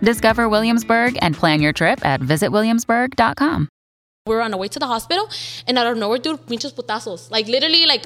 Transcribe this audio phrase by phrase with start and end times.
[0.00, 3.68] Discover Williamsburg and plan your trip at visitwilliamsburg.com.
[4.26, 5.28] We're on our way to the hospital,
[5.68, 7.30] and I don't of nowhere, dude, pinches putazos.
[7.30, 8.02] Like, literally, like.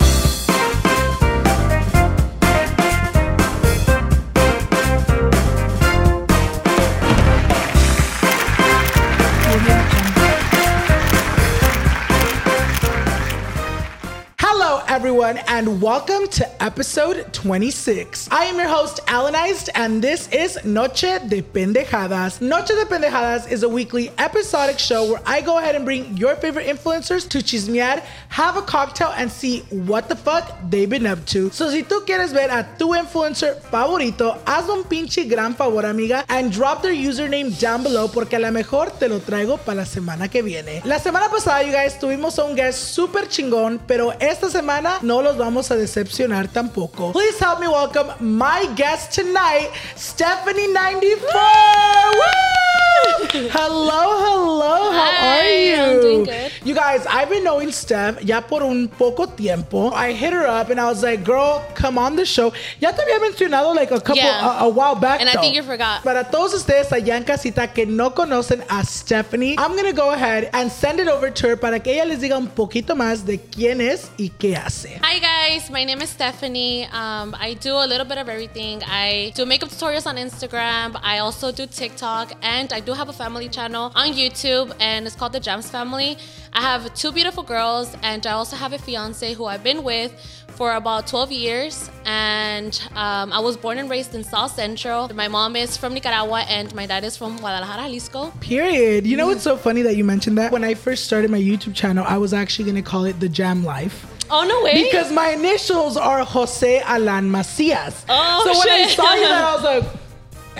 [14.90, 18.28] Everyone, and welcome to episode 26.
[18.32, 22.40] I am your host, Alanized, and this is Noche de Pendejadas.
[22.40, 26.34] Noche de Pendejadas is a weekly episodic show where I go ahead and bring your
[26.34, 31.24] favorite influencers to chismear, have a cocktail, and see what the fuck they've been up
[31.26, 31.50] to.
[31.50, 36.24] So, si tú quieres ver a tu influencer favorito, haz un pinche gran favor, amiga,
[36.28, 39.86] and drop their username down below porque a lo mejor te lo traigo para la
[39.86, 40.82] semana que viene.
[40.84, 45.22] La semana pasada, you guys, tuvimos a un guest super chingón, pero esta semana no
[45.22, 47.12] los vamos a decepcionar tampoco.
[47.12, 52.69] Please help me welcome my guest tonight, Stephanie94.
[53.04, 54.90] Hello, hello.
[54.92, 55.74] How Hi, are you?
[55.76, 56.52] I'm doing good.
[56.64, 59.90] You guys, I've been knowing Steph ya por un poco tiempo.
[59.92, 62.52] I hit her up and I was like, girl, come on the show.
[62.80, 64.60] Ya te había mencionado like a couple, Yeah.
[64.60, 65.20] a, a while back.
[65.20, 66.02] And I think you forgot.
[66.04, 70.50] Para todos ustedes allá en casita que no conocen a Stephanie, I'm gonna go ahead
[70.52, 73.38] and send it over to her para que ella les diga un poquito más de
[73.38, 75.00] quién es y qué hace.
[75.02, 76.84] Hi guys, my name is Stephanie.
[76.92, 78.82] Um, I do a little bit of everything.
[78.84, 80.98] I do makeup tutorials on Instagram.
[81.02, 85.16] I also do TikTok, and I do have a family channel on YouTube, and it's
[85.16, 86.18] called the Gems Family.
[86.52, 90.12] I have two beautiful girls, and I also have a fiance who I've been with
[90.56, 91.90] for about 12 years.
[92.04, 95.08] And um, I was born and raised in South Central.
[95.14, 98.30] My mom is from Nicaragua, and my dad is from Guadalajara, Jalisco.
[98.40, 99.06] Period.
[99.06, 100.52] You know what's so funny that you mentioned that?
[100.52, 103.64] When I first started my YouTube channel, I was actually gonna call it The Jam
[103.64, 104.06] Life.
[104.32, 104.84] Oh no way!
[104.84, 108.04] Because my initials are Jose Alan Macias.
[108.08, 108.96] Oh, so when I shit.
[108.96, 109.84] saw you that, I was like,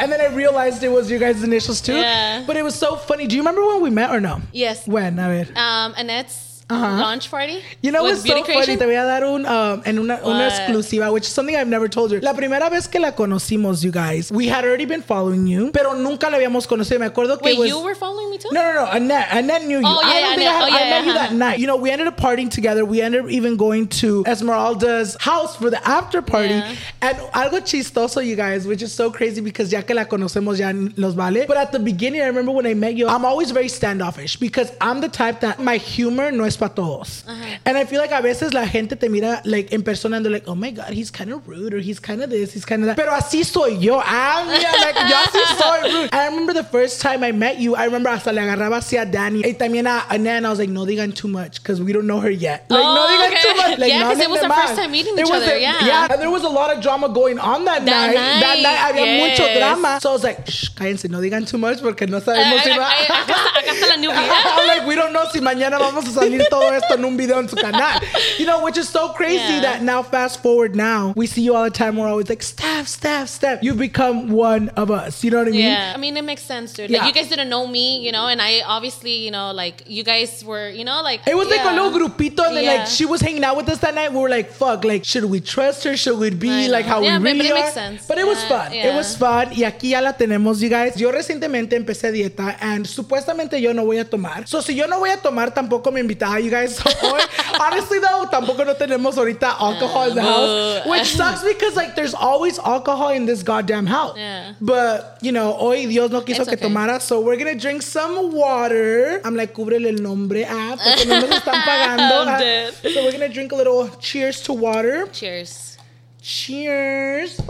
[0.00, 1.94] and then I realized it was your guys' initials too.
[1.96, 2.44] Yeah.
[2.46, 3.26] But it was so funny.
[3.26, 4.40] Do you remember when we met or no?
[4.52, 4.86] yes.
[4.86, 5.18] When?
[5.18, 5.52] A ver.
[5.56, 7.00] Um, Annette's Uh-huh.
[7.00, 7.62] launch party.
[7.82, 8.42] You know what's so funny?
[8.42, 8.78] Creation?
[8.78, 11.88] Te voy a dar un, um, en una, una exclusiva, which is something I've never
[11.88, 12.20] told you.
[12.20, 15.94] La primera vez que la conocimos, you guys, we had already been following you, pero
[15.94, 17.00] nunca la habíamos conocido.
[17.00, 17.68] Me acuerdo que Wait, was...
[17.68, 18.48] you were following me too?
[18.52, 18.90] No, no, no.
[18.90, 19.28] Annette.
[19.32, 19.86] Annette knew you.
[19.86, 21.32] Oh, yeah, I don't yeah, think I, had, Oh, yeah, I met you yeah, that
[21.34, 21.58] night.
[21.58, 22.84] You know, we ended up partying together.
[22.84, 26.54] We ended up even going to Esmeralda's house for the after party.
[26.54, 26.74] Yeah.
[27.02, 30.72] And algo chistoso, you guys, which is so crazy because ya que la conocemos ya
[30.96, 31.46] los vale.
[31.46, 34.72] But at the beginning, I remember when I met you, I'm always very standoffish because
[34.80, 37.24] I'm the type that my humor no es para todos.
[37.64, 40.32] And I feel like a veces la gente te mira like en persona and they're
[40.32, 42.82] like, oh my God, he's kind of rude or he's kind of this, he's kind
[42.82, 42.96] of that.
[42.96, 43.98] Pero así soy yo.
[44.04, 46.10] I'm yeah, like, yo así soy rude.
[46.12, 49.04] I remember the first time I met you, I remember hasta le agarraba así a
[49.06, 49.40] Danny.
[49.42, 52.06] Y también a, a Nan, I was like, no digan too much because we don't
[52.06, 52.66] know her yet.
[52.70, 53.42] Like, Oh, no digan okay.
[53.42, 53.78] too much.
[53.78, 55.84] Like, Yeah, no 'cause it was our first time meeting each other, a- yeah.
[55.84, 58.14] Yeah, and there was a lot of drama going on that, That night.
[58.14, 59.58] That night, night había mucho yes.
[59.58, 59.98] drama.
[60.02, 62.78] So I was like, shh, cállense, no digan too much porque no sabemos si ay,
[62.78, 62.90] va.
[62.90, 64.28] está- acá está la newbie.
[64.30, 67.38] I'm like, we don't know si mañana vamos a salir todo esto en un video
[67.38, 68.00] en su canal.
[68.38, 69.60] You know, which is so crazy Yeah.
[69.62, 71.96] that now, fast forward now, we see you all the time.
[71.96, 73.62] We're always like, Steph, Steph, Steph.
[73.62, 75.22] You've become one of us.
[75.24, 75.60] You know what I mean?
[75.60, 76.90] Yeah, I mean it makes sense, dude.
[76.90, 77.06] Like Yeah.
[77.06, 80.42] you guys didn't know me, you know, and I obviously, you know, like you guys
[80.44, 82.74] were, you know, like It was like a little grupito, and then Yeah.
[82.82, 84.12] like she was hanging out with us that night.
[84.12, 84.84] We were like, "Fuck!
[84.84, 85.96] Like, should we trust her?
[85.96, 88.06] Should we be like how Yeah, we really but it are?" makes sense.
[88.08, 88.72] But it was Yeah, fun.
[88.72, 89.48] It was fun.
[89.56, 90.96] Y aquí ya la tenemos, you guys.
[90.96, 94.46] Yo recientemente empecé dieta, and supuestamente yo no voy a tomar.
[94.48, 96.78] So si yo no voy a tomar, tampoco me invitaba, you guys.
[96.78, 97.20] Hoy,
[97.60, 102.14] honestly though, tampoco no tenemos ahorita alcohol in the house, which sucks because like there's
[102.14, 104.16] always alcohol in this goddamn house.
[104.16, 104.54] Yeah.
[104.60, 106.68] But you know, hoy Dios no quiso It's que okay.
[106.68, 109.20] tomara, so we're gonna drink some water.
[109.24, 112.10] I'm like, cúbrele el nombre, ah, porque no nos están pagando.
[112.30, 112.70] Ah.
[112.82, 115.06] So we're gonna drink a little cheers to water.
[115.12, 115.78] Cheers.
[116.22, 117.40] Cheers.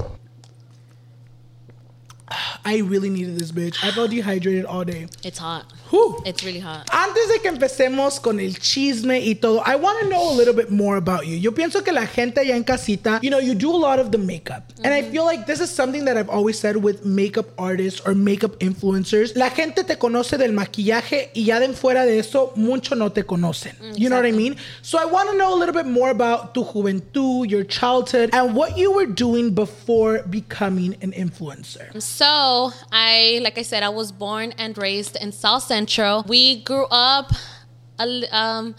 [2.65, 3.83] I really needed this bitch.
[3.83, 5.09] I felt dehydrated all day.
[5.25, 5.65] It's hot.
[5.91, 6.23] Whew.
[6.25, 6.89] It's really hot.
[6.93, 10.55] Antes de que empecemos con el chisme y todo, I want to know a little
[10.55, 11.37] bit more about you.
[11.37, 14.13] Yo pienso que la gente allá en casita, you know, you do a lot of
[14.13, 14.73] the makeup.
[14.85, 15.11] And I mm-hmm.
[15.11, 19.37] feel like this is something that I've always said with makeup artists or makeup influencers.
[19.37, 23.23] La gente te conoce del maquillaje y ya de fuera de eso, mucho no te
[23.23, 23.75] conocen.
[23.81, 24.57] Mm, you know what I mean?
[24.83, 28.55] So I want to know a little bit more about tu juventud, your childhood, and
[28.55, 32.01] what you were doing before becoming an influencer.
[32.01, 36.25] So I, like I said, I was born and raised in South Central.
[36.29, 37.32] We grew up,
[37.99, 38.75] um,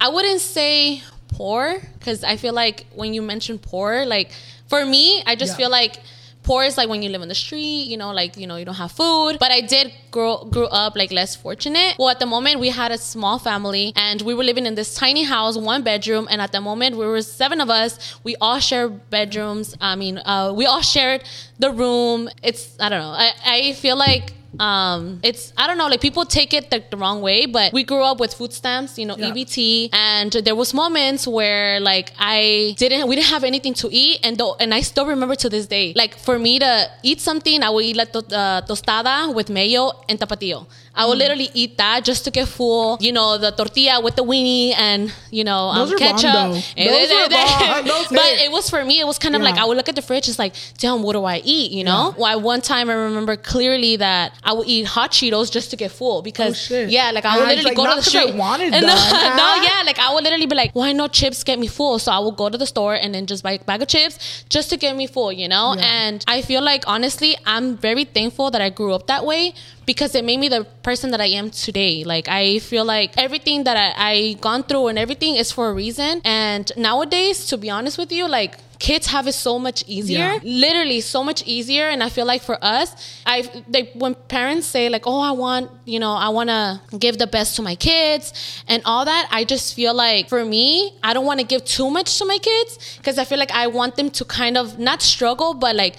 [0.00, 4.30] I wouldn't say poor because I feel like when you mention poor, like
[4.68, 5.56] for me, I just Yeah.
[5.60, 5.94] feel like
[6.42, 8.66] poor is like when you live on the street, you know, like you know you
[8.66, 9.32] don't have food.
[9.44, 11.90] But I did grow grew up like less fortunate.
[11.98, 14.90] Well, at the moment we had a small family and we were living in this
[14.94, 17.90] tiny house, one bedroom, and at the moment we were seven of us.
[18.28, 19.66] We all shared bedrooms.
[19.80, 21.20] I mean, uh, we all shared
[21.64, 22.28] the room.
[22.48, 23.14] It's I don't know.
[23.26, 24.26] I I feel like
[24.58, 27.84] um it's i don't know like people take it the, the wrong way but we
[27.84, 29.30] grew up with food stamps you know Yeah.
[29.30, 34.20] ebt and there was moments where like i didn't we didn't have anything to eat
[34.24, 37.62] and though and i still remember to this day like for me to eat something
[37.62, 41.76] i would eat like to, uh, tostada with mayo and tapatio i would literally eat
[41.78, 45.68] that just to get full you know the tortilla with the weenie and you know
[45.68, 46.64] um, Those are bomb, ketchup.
[46.76, 48.04] Eh, Those are eh, eh, bomb.
[48.20, 50.02] But it was for me it was kind of like i would look at the
[50.02, 51.70] fridge it's like damn what do i eat?
[51.72, 52.12] You know?
[52.16, 52.22] Yeah.
[52.22, 55.90] well, one time i remember clearly that i would eat hot cheetos just to get
[55.92, 58.20] full because Oh, yeah like i would it's literally like, go to the 'cause I
[58.26, 58.34] street.
[58.36, 59.34] wanted and no, that.
[59.42, 61.98] no yeah like i would literally be like why no chips get me full?
[61.98, 64.44] So i would go to the store and then just buy a bag of chips
[64.48, 65.74] just to get me full you know?
[65.76, 65.84] Yeah.
[66.04, 69.54] and i feel like honestly i'm very thankful that i grew up that way
[69.90, 71.94] because it made me the person that I am today.
[72.14, 74.14] Like I feel like everything that I, I
[74.48, 76.12] gone through and everything is for a reason.
[76.24, 78.52] And nowadays, to be honest with you, like
[78.88, 80.38] kids have it so much easier, Yeah.
[80.64, 81.86] literally so much easier.
[81.92, 82.88] And I feel like for us,
[83.26, 83.36] I
[83.76, 85.64] like when parents say like, "Oh, I want
[85.94, 86.62] you know, I want to
[87.04, 88.24] give the best to my kids
[88.72, 90.66] and all that." I just feel like for me,
[91.08, 93.66] I don't want to give too much to my kids because I feel like I
[93.78, 95.96] want them to kind of not struggle, but like.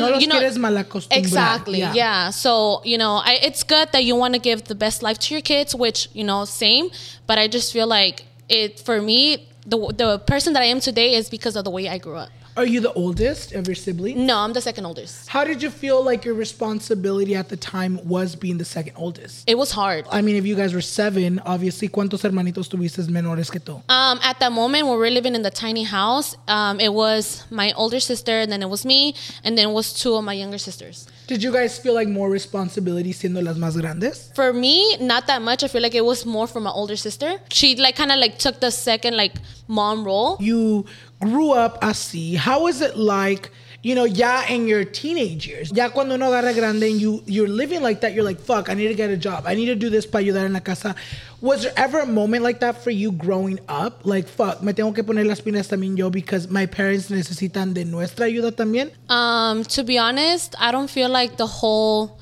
[0.00, 1.18] No los you know, quieres malacostumbrar.
[1.18, 1.78] Exactly.
[1.78, 1.94] Yeah.
[1.94, 2.30] Yeah.
[2.30, 5.34] So, you know, I, it's good that you want to give the best life to
[5.34, 6.90] your kids, which, you know, same.
[7.26, 11.14] But I just feel like it, for me, the, the person that I am today
[11.14, 12.30] is because of the way I grew up.
[12.54, 14.18] Are you the oldest of your siblings?
[14.18, 15.26] No, I'm the second oldest.
[15.26, 19.48] How did you feel like your responsibility at the time was being the second oldest?
[19.48, 20.04] It was hard.
[20.10, 23.82] I mean, if you guys were seven, obviously, ¿cuántos hermanitos tuviste menores que tú?
[23.88, 27.44] Um, at that moment when we were living in the tiny house, um, it was
[27.50, 30.34] my older sister, and then it was me, and then it was two of my
[30.34, 31.06] younger sisters.
[31.28, 34.30] Did you guys feel like more responsibility siendo las más grandes?
[34.34, 35.62] For me, not that much.
[35.62, 37.40] I feel like it was more for my older sister.
[37.50, 39.34] She like kind of like took the second like
[39.68, 40.36] mom role.
[40.40, 40.84] You
[41.20, 42.36] grew up así.
[42.36, 43.50] How is it like,
[43.82, 45.72] you know, ya in your teenage years?
[45.72, 48.74] Ya cuando uno agarra grande and you, you're living like that, you're like, fuck, I
[48.74, 49.44] need to get a job.
[49.46, 50.94] I need to do this para ayudar en la casa.
[51.40, 54.06] Was there ever a moment like that for you growing up?
[54.06, 57.84] Like, fuck, me tengo que poner las pilas también yo because my parents necesitan de
[57.84, 58.92] nuestra ayuda también?
[59.08, 62.18] Um, to be honest, I don't feel like the whole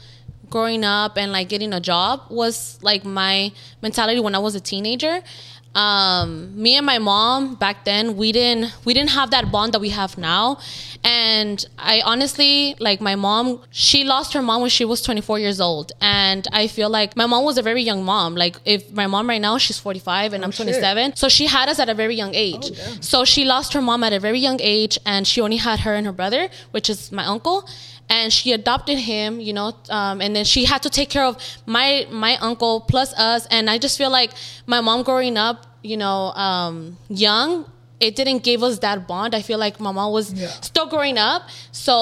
[0.49, 3.53] growing up and like getting a job was like my
[3.83, 5.23] mentality when I was a teenager.
[5.75, 9.81] Um, me and my mom back then we didn't we didn't have that bond that
[9.81, 10.59] we have now.
[11.05, 15.61] And i honestly like my mom she lost her mom when she was 24 years
[15.61, 15.93] old.
[16.01, 18.35] And i feel like my mom was a very young mom.
[18.35, 21.79] Like if my mom right now she's 45 and i'm 27 so she had us
[21.79, 22.73] at a very young age.
[23.01, 25.95] So she lost her mom at a very young age and she only had her
[25.95, 27.69] and her brother which is my uncle
[28.11, 31.37] and she adopted him you know um, and then she had to take care of
[31.67, 34.33] my my uncle plus us and i just feel like
[34.67, 37.65] my mom growing up you know um, young
[38.01, 40.49] it didn't give us that bond i feel like my mom was Yeah.
[40.61, 41.95] still growing up so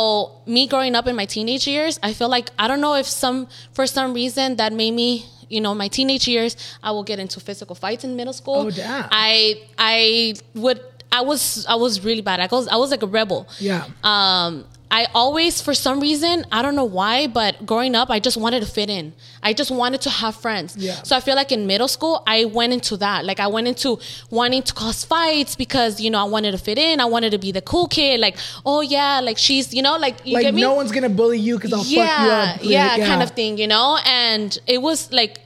[0.46, 3.46] me growing up in my teenage years i feel like i don't know if some
[3.72, 7.40] for some reason that made me you know my teenage years i will get into
[7.40, 9.08] physical fights in middle school Oh, damn.
[9.10, 13.06] i i would i was i was really bad i was i was like a
[13.06, 13.84] rebel Yeah.
[14.04, 18.36] um I always, for some reason, I don't know why, but growing up, I just
[18.36, 19.12] wanted to fit in.
[19.42, 20.76] I just wanted to have friends.
[20.76, 21.02] Yeah.
[21.02, 23.24] So I feel like in middle school, I went into that.
[23.24, 23.98] Like I went into
[24.30, 27.00] wanting to cause fights because you know I wanted to fit in.
[27.00, 28.18] I wanted to be the cool kid.
[28.20, 30.62] Like, oh yeah, like she's, you know, like you like get me.
[30.62, 32.60] no one's gonna bully you because I'll fuck you yeah, up.
[32.62, 33.98] yeah, Like, kind of thing, you know.
[34.06, 35.40] And it was like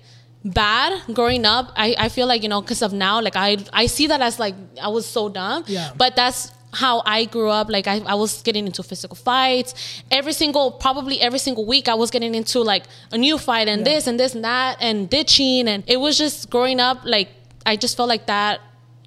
[0.45, 1.73] bad growing up.
[1.77, 4.39] I, I feel like you know because of now, like I I see that as
[4.39, 5.65] like I was so dumb.
[5.67, 5.91] Yeah.
[5.97, 7.69] But that's how I grew up.
[7.69, 9.75] Like I, I was getting into physical fights
[10.11, 11.88] every single, probably every single week.
[11.88, 13.95] I was getting into like a new fight and Yeah.
[13.95, 16.99] this and this and that and ditching, and it was just growing up.
[17.05, 17.29] Like
[17.67, 18.61] I just felt like that.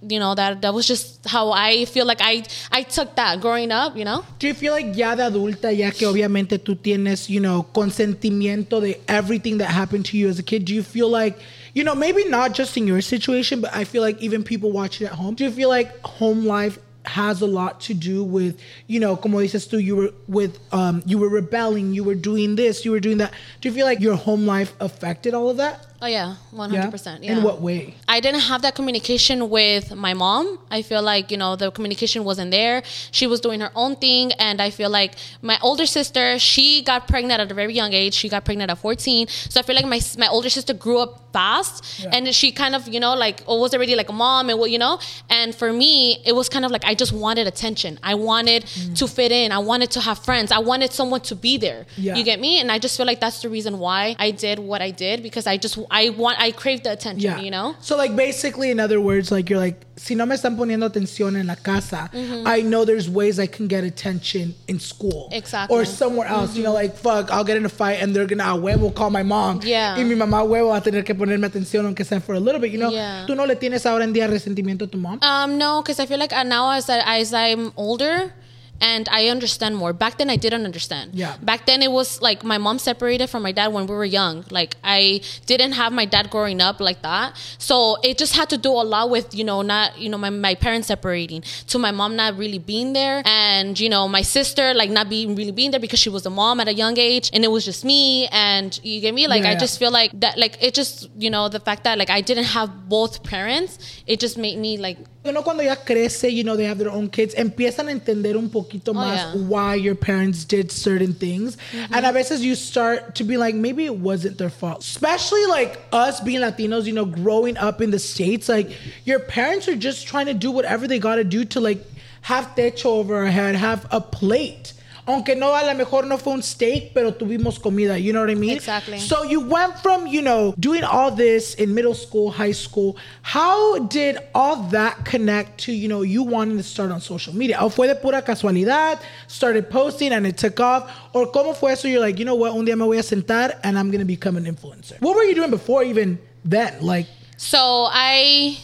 [0.07, 3.71] You know that that was just how I feel like I I took that growing
[3.71, 3.97] up.
[3.97, 4.23] You know.
[4.37, 8.81] Do you feel like ya de adulta, ya que obviamente tú tienes, you know, consentimiento
[8.81, 11.39] de everything that happened to you as a kid, do you feel like,
[11.73, 15.07] you know, maybe not just in your situation, but I feel like even people watching
[15.07, 18.99] at home, do you feel like home life has a lot to do with, you
[18.99, 22.85] know, como dices tú, you were with, um, you were rebelling, you were doing this,
[22.85, 23.33] you were doing that.
[23.61, 25.85] Do you feel like your home life affected all of that?
[26.01, 27.23] Oh yeah, one hundred percent.
[27.23, 27.95] In what way?
[28.07, 30.59] I didn't have that communication with my mom.
[30.69, 32.83] I feel like, you know, the communication wasn't there.
[33.11, 34.33] She was doing her own thing.
[34.33, 38.13] And I feel like my older sister, she got pregnant at a very young age.
[38.13, 39.27] She got pregnant at 14.
[39.27, 42.87] So I feel like my, my older sister grew up fast and she kind of,
[42.87, 44.99] you know, like was already like a mom and what, you know,
[45.29, 47.99] and for me, it was kind of like, I just wanted attention.
[48.03, 48.97] I wanted Mm.
[48.97, 49.51] to fit in.
[49.51, 50.51] I wanted to have friends.
[50.51, 51.85] I wanted someone to be there.
[51.97, 52.15] Yeah.
[52.15, 52.59] You get me?
[52.59, 55.45] And I just feel like that's the reason why I did what I did because
[55.47, 57.39] I just, I want, I crave the attention, Yeah.
[57.39, 57.75] you know?
[57.81, 61.37] So like basically in other words, like you're like, si no me están poniendo atención
[61.39, 62.47] en la casa, Mm-hmm.
[62.47, 65.29] I know there's ways I can get attention in school.
[65.31, 65.73] Exactly.
[65.75, 65.81] Mm-hmm.
[65.81, 66.55] Or somewhere else.
[66.55, 69.09] You know, like fuck, I'll get in a fight and they're gonna a huevo call
[69.09, 69.61] my mom.
[69.63, 69.97] Yeah.
[69.97, 72.59] Y mi mamá huevo va a tener que ponerme atención aunque sea for a little
[72.59, 72.71] bit.
[72.71, 73.25] You know, Yeah.
[73.27, 75.19] tú no le tienes ahora en día resentimiento a tu mom.
[75.21, 78.33] Um, no, because I feel like now as I, as I'm older
[78.81, 79.93] and I understand more.
[79.93, 81.15] Back then, I didn't understand.
[81.15, 81.37] Yeah.
[81.41, 84.45] Back then, it was like my mom separated from my dad when we were young.
[84.49, 88.57] Like I didn't have my dad growing up like that, so it just had to
[88.57, 91.91] do a lot with you know not you know my, my parents separating to my
[91.91, 95.71] mom not really being there, and you know my sister like not being really being
[95.71, 98.27] there because she was a mom at a young age, and it was just me.
[98.31, 99.27] And you get me?
[99.27, 99.59] Like Yeah, I yeah.
[99.59, 100.37] just feel like that.
[100.37, 104.19] Like it just you know the fact that like I didn't have both parents, it
[104.19, 107.09] just made me like You know, cuando ya crece, you know, they have their own
[107.09, 109.33] kids, empiezan a entender un poquito más Oh, yeah.
[109.33, 109.47] Mm-hmm.
[109.49, 111.57] why your parents did certain things.
[111.91, 114.81] And a veces you start to be like, maybe it wasn't their fault.
[114.81, 118.69] Especially like us being Latinos, you know, growing up in the States, like
[119.03, 121.83] your parents are just trying to do whatever they gotta do to like
[122.21, 124.73] have techo over our head, have a plate.
[125.07, 127.97] Aunque no, a lo mejor no fue un steak, pero tuvimos comida.
[127.99, 128.55] You know what I mean?
[128.55, 128.99] Exactly.
[128.99, 132.97] So you went from, you know, doing all this in middle school, high school.
[133.21, 137.57] How did all that connect to, you know, you wanting to start on social media?
[137.61, 138.99] ¿O fue de pura casualidad?
[139.27, 140.89] Started posting and it took off?
[141.13, 141.87] Or cómo fue eso?
[141.87, 142.53] You're like, you know what?
[142.53, 144.99] Un día me voy a sentar and I'm going to become an influencer.
[145.01, 146.81] What were you doing before even then?
[146.81, 147.07] Like,
[147.37, 148.57] So I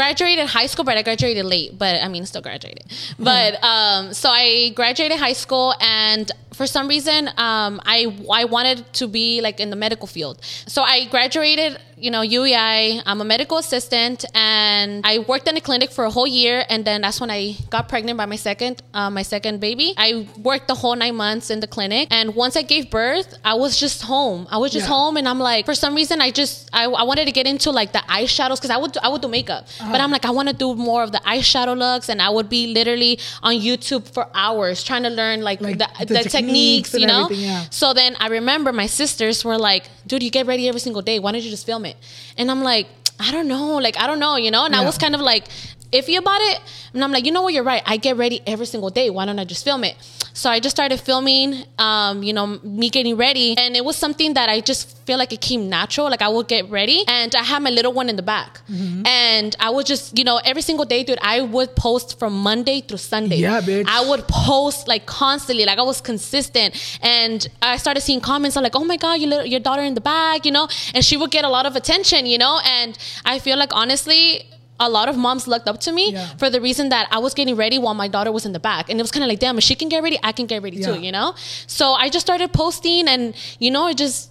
[0.00, 1.70] graduated high school, but I graduated late.
[1.82, 2.84] But I mean, still graduated.
[3.18, 6.26] But um, so I graduated high school, and
[6.58, 7.98] for some reason, um, I
[8.40, 10.36] I wanted to be like in the medical field.
[10.74, 11.70] So I graduated,
[12.04, 13.02] you know, UEI.
[13.08, 16.80] I'm a medical assistant, and I worked in a clinic for a whole year, and
[16.88, 17.42] then that's when I
[17.74, 19.88] got pregnant by my second uh, my second baby.
[19.96, 20.08] I
[20.50, 23.72] worked the whole nine months in the clinic, and once I gave birth, I was
[23.84, 24.40] just home.
[24.54, 24.96] I was just Yeah.
[24.96, 27.68] home, and I'm like, for some reason, I just I, I wanted to get into
[27.80, 30.48] like the eyeshadows because I would I would do makeup, but I'm like I want
[30.48, 34.28] to do more of the eyeshadow looks, and I would be literally on YouTube for
[34.34, 37.28] hours trying to learn like, Like the, the the, techniques techniques, you know.
[37.30, 37.64] yeah.
[37.70, 41.18] So then I remember my sisters were like, "Dude, you get ready every single day.
[41.18, 41.96] Why don't you just film it?"
[42.36, 42.86] And I'm like,
[43.18, 44.64] I don't know, like I don't know, you know.
[44.66, 45.44] And I was kind of like
[45.92, 46.60] iffy about it.
[46.94, 47.82] And I'm like, you know what, you're right.
[47.86, 49.10] I get ready every single day.
[49.10, 49.96] Why don't I just film it?
[50.32, 53.56] So I just started filming, um, you know, me getting ready.
[53.56, 56.10] And it was something that I just feel like it came natural.
[56.10, 58.60] Like I would get ready and I had my little one in the back.
[58.68, 59.06] Mm-hmm.
[59.06, 62.82] And I would just, you know, every single day, dude, I would post from Monday
[62.82, 63.36] through Sunday.
[63.36, 63.86] Yeah, bitch.
[63.88, 65.64] I would post like constantly.
[65.64, 66.98] Like I was consistent.
[67.02, 69.94] And I started seeing comments I'm like, oh my God, your, little, your daughter in
[69.94, 70.68] the back, you know?
[70.92, 72.60] And she would get a lot of attention, you know?
[72.62, 74.46] And I feel like honestly,
[74.78, 76.26] a lot of moms looked up to me yeah.
[76.36, 78.90] for the reason that I was getting ready while my daughter was in the back.
[78.90, 80.62] And it was kind of like, damn, if she can get ready, I can get
[80.62, 80.86] ready yeah.
[80.86, 81.34] too, you know?
[81.66, 84.30] So I just started posting and, you know, it just,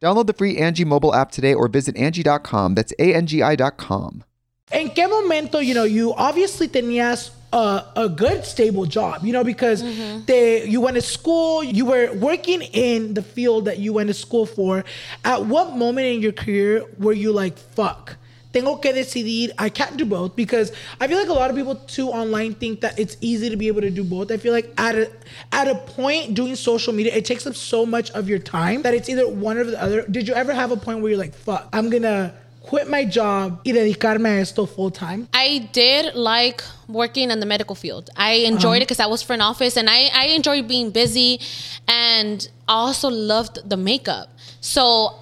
[0.00, 2.74] Download the free Angie mobile app today or visit Angie.com.
[2.74, 4.22] That's A-N-G-I dot com.
[4.70, 9.42] ¿En qué momento, you know, you obviously tenías a, a good stable job, you know,
[9.42, 10.24] because mm-hmm.
[10.26, 14.14] they, you went to school, you were working in the field that you went to
[14.14, 14.84] school for.
[15.24, 18.16] At what moment in your career were you like, fuck?
[18.52, 19.52] Tengo que decidir.
[19.58, 22.80] I can't do both because I feel like a lot of people too online think
[22.80, 24.30] that it's easy to be able to do both.
[24.30, 25.10] I feel like at a
[25.52, 28.94] at a point doing social media, it takes up so much of your time that
[28.94, 30.02] it's either one or the other.
[30.02, 32.34] Did you ever have a point where you're like, fuck, I'm gonna
[32.68, 35.28] quit my job y dedicarme a esto full time?
[35.32, 38.10] I did like working in the medical field.
[38.16, 38.76] I enjoyed uh-huh.
[38.76, 41.40] it because I was front office and I, I enjoyed being busy
[41.86, 44.28] and I also loved the makeup.
[44.60, 45.14] So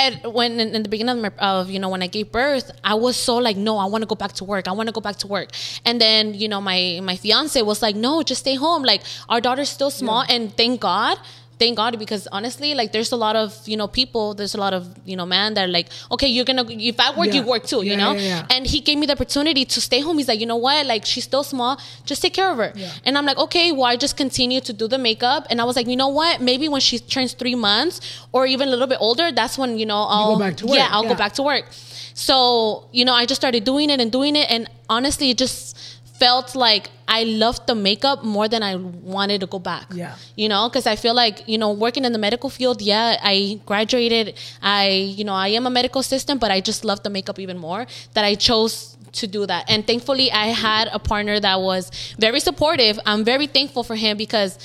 [0.00, 2.70] at when in, in the beginning of, my, of, you know when I gave birth,
[2.82, 4.66] I was so like, no, I want to go back to work.
[4.66, 5.50] I want to go back to work.
[5.84, 8.82] And then you know my my fiance was like, no, just stay home.
[8.82, 10.34] Like our daughter's still small, yeah.
[10.34, 11.18] and thank God
[11.60, 14.74] thank God because honestly, like there's a lot of you know people, there's a lot
[14.78, 17.34] of you know man that are like, okay, you're gonna if I work, yeah.
[17.34, 18.12] you work too, you know.
[18.14, 20.18] Yeah, and he gave me the opportunity to stay home.
[20.18, 22.72] He's like, you know what, like she's still small, just take care of her.
[23.04, 25.76] And I'm like, okay, well I just continue to do the makeup, and I was
[25.76, 28.00] like, you know what, maybe when she turns three months
[28.32, 30.66] or even a little bit older, that's when you know I'll you go back to
[30.66, 30.78] work.
[30.78, 31.66] Yeah, I'll go back to work.
[32.14, 35.78] So you know, I just started doing it and doing it, and honestly, it just
[36.20, 39.86] felt like I loved the makeup more than I wanted to go back.
[39.92, 40.14] Yeah.
[40.36, 43.60] You know, because I feel like, you know, working in the medical field, yeah, I
[43.66, 44.34] graduated.
[44.62, 47.58] I, you know, I am a medical assistant, but I just love the makeup even
[47.58, 49.64] more that I chose to do that.
[49.68, 53.00] And thankfully, I had a partner that was very supportive.
[53.06, 54.58] I'm very thankful for him because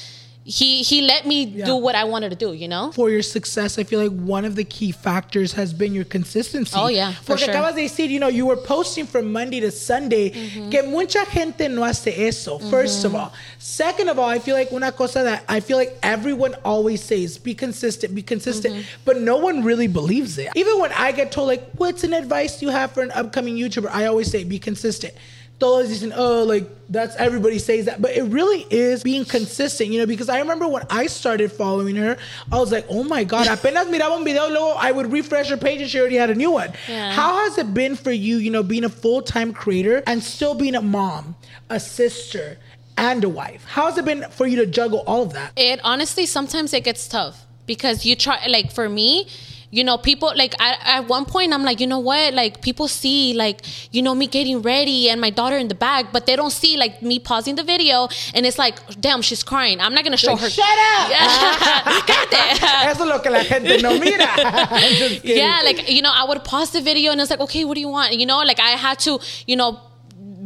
[0.48, 1.66] he he let me yeah.
[1.66, 2.92] do what I wanted to do, you know.
[2.92, 6.76] For your success, I feel like one of the key factors has been your consistency.
[6.76, 7.54] Oh yeah, for Porque sure.
[7.54, 10.30] acabas de decir, you know, you were posting from Monday to Sunday.
[10.30, 10.70] Mm-hmm.
[10.70, 12.60] Que mucha gente no hace eso.
[12.60, 12.70] Mm-hmm.
[12.70, 15.98] First of all, second of all, I feel like una cosa that I feel like
[16.04, 19.02] everyone always says, be consistent, be consistent, mm-hmm.
[19.04, 20.50] but no one really believes it.
[20.56, 23.90] Even when I get told like, what's an advice you have for an upcoming YouTuber,
[23.92, 25.16] I always say, be consistent
[25.60, 28.02] todos dicen, oh, like that's everybody says that.
[28.02, 31.96] But it really is being consistent, you know, because I remember when I started following
[31.96, 32.18] her,
[32.52, 35.58] I was like, oh my God, apenas miraba un video, luego I would refresh her
[35.58, 36.74] page and she already had a new one.
[36.88, 37.12] Yeah.
[37.12, 40.56] How has it been for you, you know, being a full time creator and still
[40.56, 41.36] being a mom,
[41.70, 42.58] a sister,
[42.98, 43.66] and a wife.
[43.66, 45.52] How has it been for you to juggle all of that?
[45.56, 49.28] It honestly sometimes it gets tough because you try like for me
[49.72, 52.88] you know people like I, at one point i'm like you know what like people
[52.88, 56.36] see like you know me getting ready and my daughter in the back but they
[56.36, 60.04] don't see like me pausing the video and it's like damn she's crying i'm not
[60.04, 61.10] gonna show Like, her shut up!
[61.10, 62.02] yeah.
[62.06, 62.86] Cállate.
[62.92, 64.28] Eso lo que la gente no mira.
[64.38, 65.38] I'm just kidding.
[65.38, 67.82] yeah like you know i would pause the video and it's like okay what do
[67.82, 69.80] you want you know like i had to you know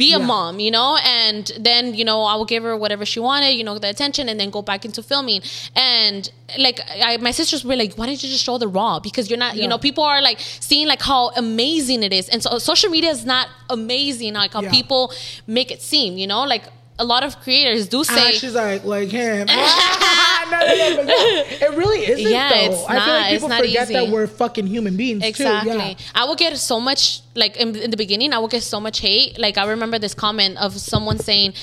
[0.03, 0.25] be a Yeah.
[0.33, 3.63] mom you know and then you know i would give her whatever she wanted you
[3.67, 5.41] know the attention and then go back into filming
[5.75, 6.21] and
[6.65, 6.77] like
[7.09, 9.53] I, my sisters were like why don't you just show the raw because you're not
[9.55, 9.63] Yeah.
[9.63, 13.11] you know people are like seeing like how amazing it is and so social media
[13.17, 14.71] is not amazing like how Yeah.
[14.79, 15.03] people
[15.59, 16.65] make it seem you know like
[16.99, 19.47] a lot of creators do say Ah, she's like, like him.
[19.49, 21.13] Ah, no, no, no,
[21.65, 22.31] it really isn't.
[22.31, 22.73] Yeah, though.
[22.73, 25.71] it's I feel not- like people forget that we're fucking human beings Exactly.
[25.71, 25.77] too.
[25.77, 25.93] Yeah.
[26.13, 28.33] I would get so much like in, in the beginning.
[28.33, 29.39] I would get so much hate.
[29.39, 31.53] Like I remember this comment of someone saying.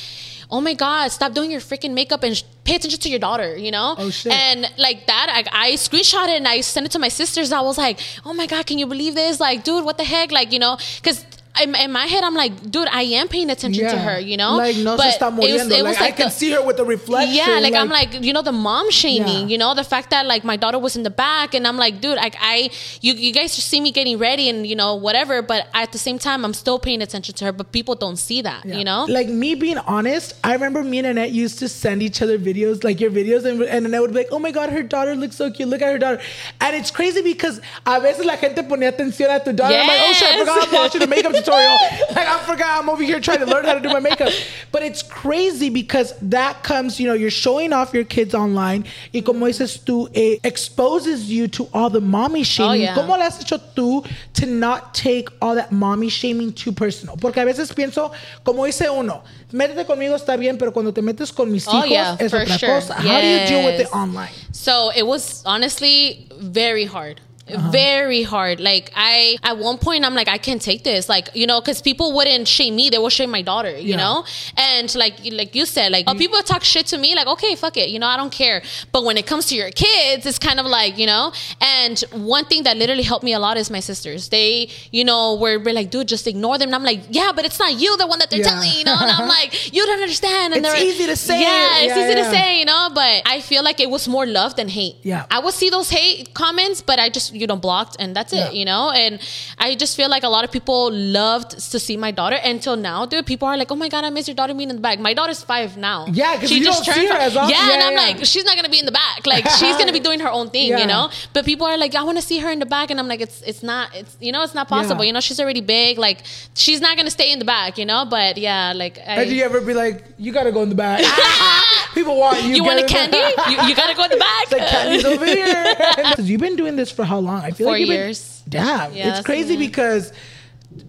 [0.49, 1.09] Oh my God!
[1.11, 3.57] Stop doing your freaking makeup and sh- pay attention to your daughter.
[3.57, 3.96] You know.
[3.99, 4.33] Oh, shit.
[4.33, 7.51] And like that, I, I screenshot it and I sent it to my sisters.
[7.51, 8.64] I was like, "Oh my God!
[8.64, 9.40] Can you believe this?
[9.40, 10.31] Like, dude, what the heck?
[10.31, 11.27] Like, you know, because."
[11.62, 14.57] In, in my head, I'm like, dude, I am paying attention to her, you know.
[14.57, 15.73] Like, no But se está it was- muriendo.
[15.79, 17.35] it like, was I can see her with the reflection.
[17.35, 19.53] yeah, like, I'm like, you know, the mom shaming, Yeah.
[19.53, 22.01] you know, the fact that like my daughter was in the back and I'm like,
[22.01, 25.42] dude, like I you you guys just see me getting ready and you know, whatever,
[25.42, 28.42] but at the same time I'm still paying attention to her, but people don't see
[28.42, 28.77] that, Yeah.
[28.79, 29.05] you know?
[29.09, 32.85] Like me being honest, I remember me and Annette used to send each other videos,
[32.85, 35.37] like your videos, and, and Annette would be like, oh my God, her daughter looks
[35.37, 35.69] so cute.
[35.69, 36.21] Look at her daughter.
[36.61, 39.77] And it's crazy because a veces la gente ponía atención a tu daughter.
[39.77, 40.81] I'm like, oh shit, I forgot I'm Yes.
[40.81, 41.77] watching a makeup tutorial.
[42.17, 44.33] Like, I forgot I'm over here trying to learn how to do my makeup.
[44.73, 48.85] But it's crazy because that comes, you know, you're showing off your kids online.
[49.13, 52.81] Y como dices tú, it exposes you to all the mommy oh, shaming.
[52.83, 52.95] yeah.
[52.95, 57.17] ¿Cómo le has hecho tú to not take all that mommy shaming too personal?
[57.17, 58.13] Porque a veces pienso,
[58.45, 61.89] como dice uno, métete conmigo está bien, pero cuando te metes con mis Oh, hijos
[61.89, 62.69] yeah, es otra sure.
[62.81, 62.95] cosa.
[62.95, 64.31] How do you deal with it online?
[64.53, 67.21] So it was honestly very hard.
[67.49, 67.71] Uh-huh.
[67.71, 68.59] Very hard.
[68.61, 71.09] Like I, at one point, I'm like, I can't take this.
[71.09, 73.71] Like you know, because people wouldn't shame me; they would shame my daughter.
[73.77, 73.97] You Yeah.
[73.99, 74.25] know,
[74.57, 77.15] and like like you said, like oh, people talk shit to me.
[77.15, 77.89] Like okay, fuck it.
[77.91, 78.63] You know, I don't care.
[78.91, 81.33] But when it comes to your kids, it's kind of like you know.
[81.61, 84.29] And one thing that literally helped me a lot is my sisters.
[84.29, 86.69] They, you know, were, were like, dude, just ignore them.
[86.71, 88.51] And I'm like, yeah, but it's not you, the one that they're Yeah.
[88.51, 88.73] telling.
[88.73, 90.55] You know, and I'm like, you don't understand.
[90.55, 91.85] And It's they're easy to say Yeah, it.
[91.87, 94.57] it's Yeah, easy to say you know but i feel like it was more love
[94.57, 95.27] than hate Yeah.
[95.31, 98.49] i would see those hate comments but i just you know blocked and that's Yeah.
[98.49, 99.12] it you know and
[99.59, 102.99] i just feel like a lot of people loved to see my daughter until now
[103.07, 104.99] dude people are like oh my god i miss your daughter being in the back
[105.09, 107.51] my daughter's five now Yeah, 'cause you don't see her as often.
[107.55, 108.07] yeah, and Yeah, i'm yeah.
[108.07, 110.51] like she's not gonna be in the back like she's gonna be doing her own
[110.57, 110.79] thing Yeah.
[110.83, 112.99] you know but people are like i want to see her in the back and
[113.01, 115.09] i'm like it's it's not it's you know it's not possible Yeah.
[115.09, 116.18] you know she's already big like
[116.64, 119.35] she's not gonna stay in the back you know but yeah like I, And do
[119.37, 121.01] you ever be like, you gotta go in the back?
[121.99, 122.55] People want you.
[122.57, 123.16] you want a the candy?
[123.51, 124.44] You, you gotta go in the back.
[124.53, 125.75] Like candy's over here.
[125.96, 127.26] Because you've been doing this for how long?
[127.35, 128.43] I feel Four like you've been- years.
[128.49, 129.61] Damn, Yeah, it's crazy yeah.
[129.61, 130.12] because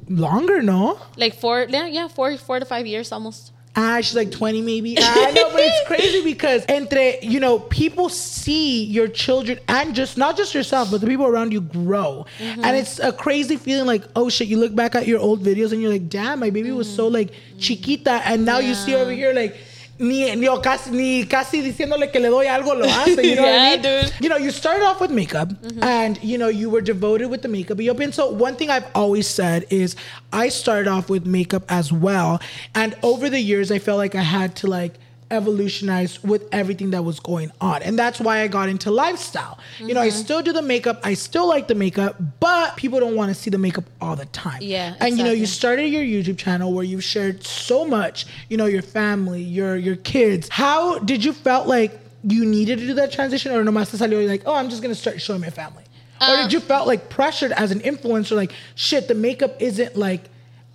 [0.10, 1.00] longer, no?
[1.16, 3.52] like four, yeah, yeah, four, four to five years almost.
[3.80, 4.98] Ah, she's like 20 maybe.
[5.00, 10.18] I know, but it's crazy because entre, you know, people see your children and just
[10.18, 12.26] not just yourself, but the people around you grow.
[12.40, 12.64] Mm-hmm.
[12.64, 15.74] And it's a crazy feeling like, oh shit, you look back at your old videos
[15.74, 18.14] and you're like, damn, my baby was so like chiquita.
[18.26, 19.56] And now you see over here like
[20.00, 23.24] ni, ni, casi, ni casi diciéndole que le doy algo lo hace.
[23.24, 23.82] You know what I Yeah, mean?
[23.82, 24.14] dude.
[24.22, 25.84] You know, you started off with makeup mm-hmm.
[25.84, 27.80] and, you know, you were devoted with the makeup.
[27.80, 29.96] Yo pienso, one thing I've always said is
[30.32, 32.40] I started off with makeup as well.
[32.76, 34.94] And over the years, I felt like I had to like
[35.30, 37.82] evolutionize with everything that was going on.
[37.84, 39.58] And that's why I got into lifestyle.
[39.80, 40.18] You know, I Mm-hmm.
[40.18, 41.00] still do the makeup.
[41.04, 44.26] I still like the makeup, but people don't want to see the makeup all the
[44.26, 44.60] time.
[44.62, 48.58] Yeah, And, you know, you started your YouTube channel where you've shared so much, you
[48.58, 50.50] know, your family, your, your kids.
[50.50, 54.28] How did you felt like you needed to do that transition or nomás te salió
[54.28, 55.84] like, oh, I'm just gonna start showing my family?
[56.20, 59.96] or Um, did you felt like pressured as an influencer, like shit, the makeup isn't
[59.96, 60.24] like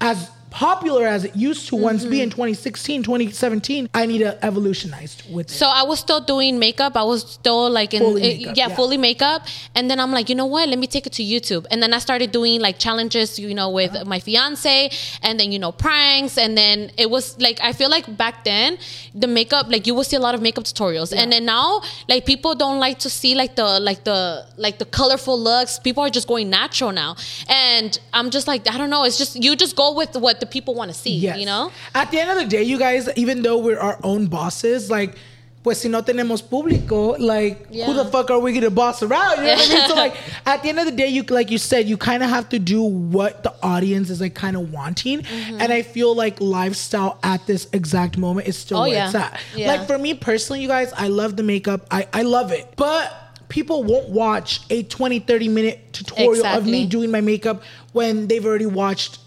[0.00, 2.36] as popular as it used to once be in Mm-hmm.
[2.36, 3.88] 2016, 2017.
[3.94, 5.52] I need to evolutionize with it.
[5.52, 6.96] So I was still doing makeup.
[6.96, 8.68] I was still like in Fully eh, yeah, yeah.
[8.76, 9.46] fully makeup.
[9.74, 10.68] And then I'm like, you know what?
[10.68, 11.66] Let me take it to YouTube.
[11.70, 14.04] And then I started doing like challenges, you know, with Uh-huh.
[14.14, 14.90] my fiance,
[15.22, 16.38] and then you know pranks.
[16.38, 18.78] And then it was like I feel like back then
[19.14, 21.12] the makeup, like you will see a lot of makeup tutorials.
[21.20, 24.86] And then now, like people don't like to see like the like the like the
[24.98, 25.78] colorful looks.
[25.78, 27.16] People are just going natural now.
[27.48, 29.04] And I'm just like, I don't know.
[29.04, 31.14] It's just you just go with what the people want to see.
[31.14, 31.38] Yes.
[31.38, 31.70] You know.
[31.94, 35.14] At the end of the day, you guys, even though we're our own bosses, like
[35.62, 39.36] pues si no tenemos público, like who the fuck are we gonna boss around?
[39.38, 39.88] You know what I mean?
[39.88, 42.30] So like at the end of the day, you like you said, you kind of
[42.30, 45.22] have to do what the audience is like kind of wanting.
[45.22, 45.60] Mm-hmm.
[45.60, 49.06] And I feel like lifestyle at this exact moment is still Oh, where yeah.
[49.06, 49.40] it's at.
[49.54, 49.68] Yeah.
[49.68, 51.86] Like for me personally, you guys, I love the makeup.
[51.90, 52.74] I, I love it.
[52.76, 53.14] But
[53.48, 58.44] people won't watch a 20, 30 minute tutorial of me doing my makeup when they've
[58.44, 59.18] already watched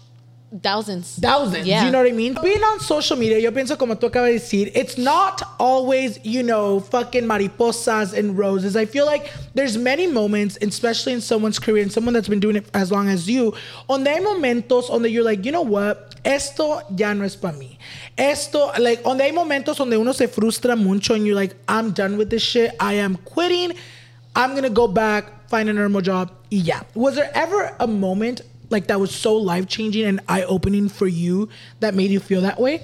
[0.62, 1.18] Thousands.
[1.20, 1.66] thousands.
[1.66, 1.84] Yeah.
[1.84, 2.36] You know what I mean?
[2.42, 6.42] Being on social media, yo pienso como tú acabas de decir, it's not always, you
[6.42, 8.76] know, fucking mariposas and roses.
[8.76, 12.56] I feel like there's many moments, especially in someone's career and someone that's been doing
[12.56, 13.54] it as long as you,
[13.88, 16.14] donde hay momentos donde you're like, you know what?
[16.24, 17.76] Esto ya no es para mí.
[18.16, 22.16] Esto, like, donde hay momentos donde uno se frustra mucho and you're like, I'm done
[22.16, 22.72] with this shit.
[22.80, 23.72] I am quitting.
[24.34, 26.30] I'm gonna go back, find a normal job.
[26.50, 26.82] Yeah.
[26.94, 31.06] Was there ever a moment like that was so life changing and eye opening for
[31.06, 31.48] you
[31.80, 32.82] that made you feel that way?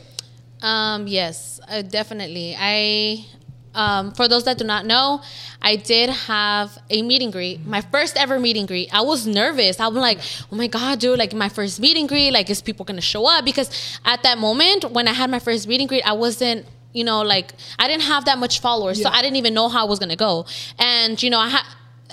[0.63, 2.55] Um, yes, uh, definitely.
[2.57, 3.27] I,
[3.75, 5.23] um, for those that do not know,
[5.61, 8.95] I did have a meet and greet, my first ever meet and greet.
[8.95, 9.81] I was nervous.
[9.81, 10.21] I'm like,
[10.53, 13.27] oh my God, dude, like my first meet and greet, like, is people gonna show
[13.27, 13.45] up?
[13.45, 17.03] Because at that moment, when I had my first meet and greet, I wasn't, you
[17.03, 19.89] know, like, I didn't have that much followers, so I didn't even know how I
[19.89, 20.47] was gonna go.
[20.79, 21.65] And, you know, I had,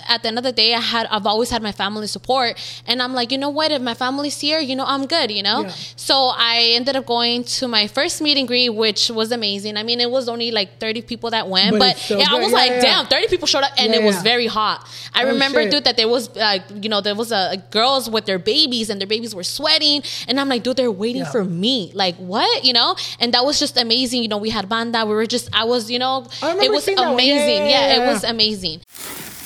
[0.08, 3.02] at the end of the day, I had I've always had my family support, and
[3.02, 3.70] I'm like, you know what?
[3.70, 5.30] If my family's here, you know, I'm good.
[5.30, 5.62] You know.
[5.62, 5.72] Yeah.
[5.96, 9.76] So I ended up going to my first meet and greet, which was amazing.
[9.76, 12.34] I mean, it was only like 30 people that went, But but, so yeah, I
[12.36, 12.80] was Yeah, like, yeah.
[12.80, 14.86] damn, 30 people showed up, and it was very hot.
[15.14, 15.70] I Oh, remember, shit.
[15.72, 19.00] dude, that there was, uh, you know, there was a, girls with their babies, and
[19.00, 21.90] their babies were sweating, and I'm like, dude, they're waiting for me.
[21.94, 22.94] Like what, you know?
[23.18, 24.22] And that was just amazing.
[24.22, 25.04] You know, we had banda.
[25.04, 27.14] We were just, I was, you know, it was seeing that one.
[27.14, 27.66] amazing.
[27.68, 28.80] Yeah, it was amazing.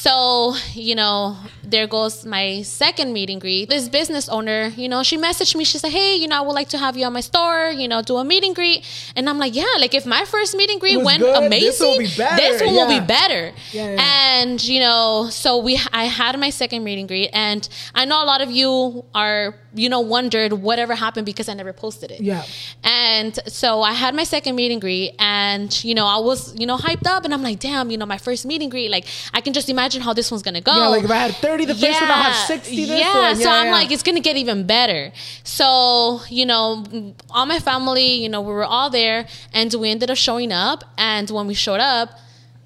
[0.00, 1.36] So, you know,
[1.70, 3.68] there goes my second meet and greet.
[3.68, 5.64] This business owner, you know, she messaged me.
[5.64, 7.88] She said, Hey, you know, I would like to have you on my store, you
[7.88, 8.84] know, do a meet and greet.
[9.16, 11.80] And I'm like, Yeah, like if my first meet and greet went good, amazing, this
[11.80, 12.36] will be better.
[12.36, 13.52] this one will be better.
[13.72, 14.34] Yeah, yeah.
[14.36, 17.30] And, you know, so we, I had my second meet and greet.
[17.32, 21.54] And I know a lot of you are, you know, wondered whatever happened because I
[21.54, 22.20] never posted it.
[22.20, 22.44] Yeah.
[22.82, 26.66] And so I had my second meet and greet, and you know, I was, you
[26.66, 29.06] know, hyped up, and I'm like, damn, you know, my first meet and greet, like,
[29.32, 30.74] I can just imagine how this one's gonna go.
[30.74, 33.36] Yeah, like if I had 30 the first one, I'll have 60 this yeah, one.
[33.36, 33.72] so Yeah, I'm yeah.
[33.72, 35.12] like, it's gonna get even better.
[35.44, 36.84] So, you know,
[37.30, 40.84] all my family, you know, we were all there, and we ended up showing up.
[40.98, 42.10] And when we showed up,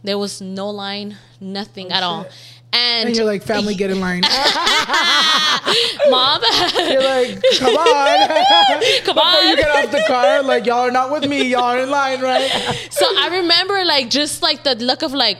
[0.02, 2.20] there was no line, nothing oh, at all.
[2.22, 2.32] And,
[2.74, 4.22] Oh, And you're like, family, get in line.
[6.10, 6.42] mom,
[6.90, 8.28] You're like, come on.
[9.04, 9.22] come on.
[9.22, 9.48] Before on.
[9.48, 11.44] you get off the car, like, y'all are not with me.
[11.44, 12.50] Y'all are in line, right?
[12.90, 15.38] so I remember like just like the look of like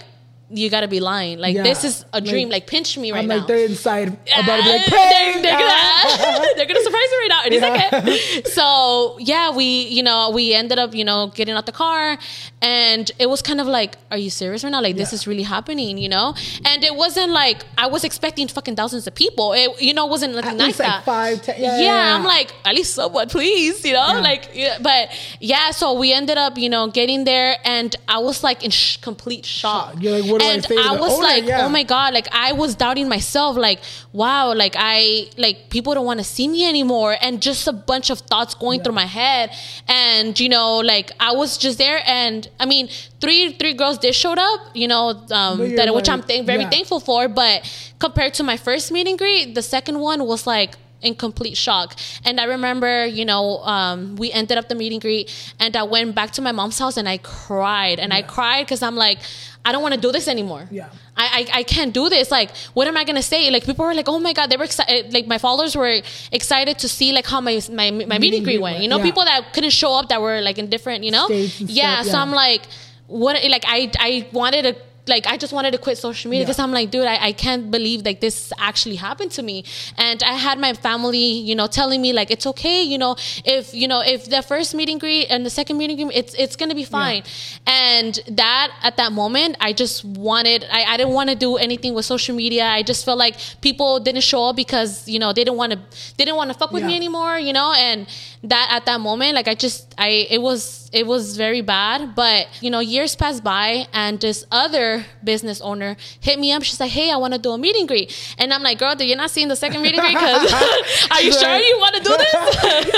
[0.51, 1.39] you gotta be lying.
[1.39, 1.63] Like Yeah.
[1.63, 2.49] this is a dream.
[2.49, 3.39] Like, Like, pinch me right I'm now.
[3.39, 7.29] like, they're inside about to be like, they're, they're gonna, they're gonna surprise me right
[7.31, 7.43] now.
[7.45, 8.43] And it's okay.
[8.51, 12.19] So yeah, we you know we ended up you know getting out the car,
[12.65, 14.81] and it was kind of like, are you serious right now?
[14.89, 16.35] Like this is really happening, you know?
[16.71, 19.47] And it wasn't like I was expecting fucking thousands of people.
[19.53, 21.57] It you know wasn't nothing At like least like five, ten.
[21.61, 22.17] Yeah, Yeah, yeah, yeah.
[22.17, 24.21] I'm like at least someone, please, you know, Yeah.
[24.31, 25.05] like yeah, but
[25.53, 25.67] yeah.
[25.81, 29.45] So we ended up you know getting there, and I was like in sh- complete
[29.45, 29.97] shock.
[30.01, 31.23] You're like, what do I and say to was owner?
[31.33, 31.67] like, Yeah.
[31.67, 33.81] oh my god, like I was doubting myself, like
[34.13, 37.17] wow, like I like people don't want to see me anymore.
[37.21, 39.51] and just a bunch of thoughts going through my head
[39.89, 42.89] and you know like i was just there and i mean
[43.21, 46.71] three three girls did showed up you know um that which i'm th- very yeah.
[46.71, 47.63] thankful for but
[47.99, 51.95] compared to my first meet and greet the second one was like in complete shock
[52.25, 55.83] and i remember you know um, we ended up the meet and greet and i
[55.83, 59.19] went back to my mom's house and i cried and i cried because i'm like
[59.65, 60.89] i don't want to do this anymore Yeah.
[61.17, 62.31] I, I, I can't do this.
[62.31, 63.49] Like, what am I gonna say?
[63.51, 65.13] Like, people were like, "Oh my god!" They were excited.
[65.13, 66.01] Like, my followers were
[66.33, 68.81] excited to see like how my my, my meet and greet went.
[68.81, 69.05] You know, yeah.
[69.05, 72.03] people that couldn't show up that were like in different, you know, States and yeah.
[72.03, 72.19] So.
[72.19, 72.63] I'm like,
[73.07, 73.37] what?
[73.49, 74.77] Like, I I wanted to.
[75.07, 76.47] Like I just wanted to quit social media Yeah.
[76.47, 79.65] because I'm like, dude, I, I can't believe like this actually happened to me.
[79.99, 83.75] And I had my family, you know, telling me like it's okay, you know, if
[83.75, 86.75] you know if the first meeting greet and the second meeting greet, it's it's gonna
[86.75, 87.23] be fine.
[87.67, 91.95] And that at that moment, I just wanted, I, I didn't want to do anything
[91.95, 92.65] with social media.
[92.65, 95.79] I just felt like people didn't show up because you know they didn't want to,
[96.17, 97.73] they didn't want to fuck with me anymore, you know.
[97.77, 98.07] And
[98.45, 102.15] that at that moment, like I just, I it was it was very bad.
[102.15, 106.63] But you know, years passed by, and this other business owner hit me up.
[106.63, 108.95] She's like, "Hey, I want to do a meet and greet," and I'm like, "Girl,
[108.95, 110.15] do you not seeing the second meet and greet?
[110.15, 110.53] Because
[111.13, 112.35] are you She's sure you want to do this?"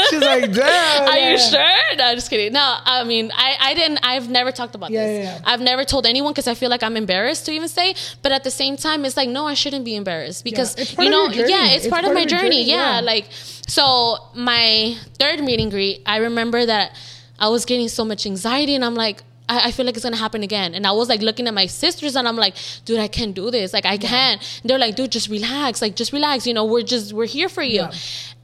[0.10, 1.08] She's like, damn.
[1.08, 1.50] Are you yeah.
[1.52, 1.96] sure?
[1.96, 2.52] No, just kidding.
[2.52, 5.24] No, I mean, I, I didn't, I've never talked about Yeah, this.
[5.24, 5.40] yeah, yeah.
[5.44, 7.94] I've never told anyone because I feel like I'm embarrassed to even say.
[8.22, 11.10] But at the same time, it's like, no, I shouldn't be embarrassed because, It's you
[11.10, 12.62] know, yeah, it's, part, of my your journey.
[12.64, 12.96] Yeah.
[12.96, 13.00] yeah.
[13.00, 16.96] Like, so my third meet and greet, I remember that
[17.38, 20.16] I was getting so much anxiety and I'm like, I, I feel like it's gonna
[20.16, 20.74] happen again.
[20.74, 23.50] And I was like looking at my sisters and I'm like, dude, I can't do
[23.50, 23.72] this.
[23.72, 24.40] Like I can't.
[24.62, 25.82] And they're like, dude, just relax.
[25.82, 26.46] Like just relax.
[26.46, 27.82] You know, we're just we're here for you.
[27.82, 27.92] Yeah.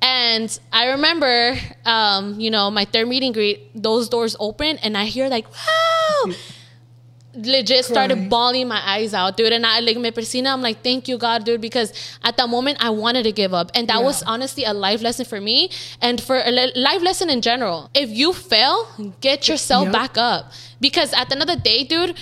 [0.02, 5.04] And I remember, um, you know, my third meeting greet, those doors open and I
[5.04, 6.32] hear like, wow.
[7.34, 8.28] Legit started Crying.
[8.28, 9.52] bawling my eyes out, dude.
[9.52, 11.92] And I like me persina, I'm like, thank you, God, dude, because
[12.22, 13.70] at that moment I wanted to give up.
[13.74, 14.04] And that Yeah.
[14.04, 17.88] was honestly a life lesson for me and for a life lesson in general.
[17.94, 18.86] If you fail,
[19.20, 19.92] get yourself Yep.
[19.92, 20.52] back up.
[20.80, 22.14] Because at the end of the day, dude,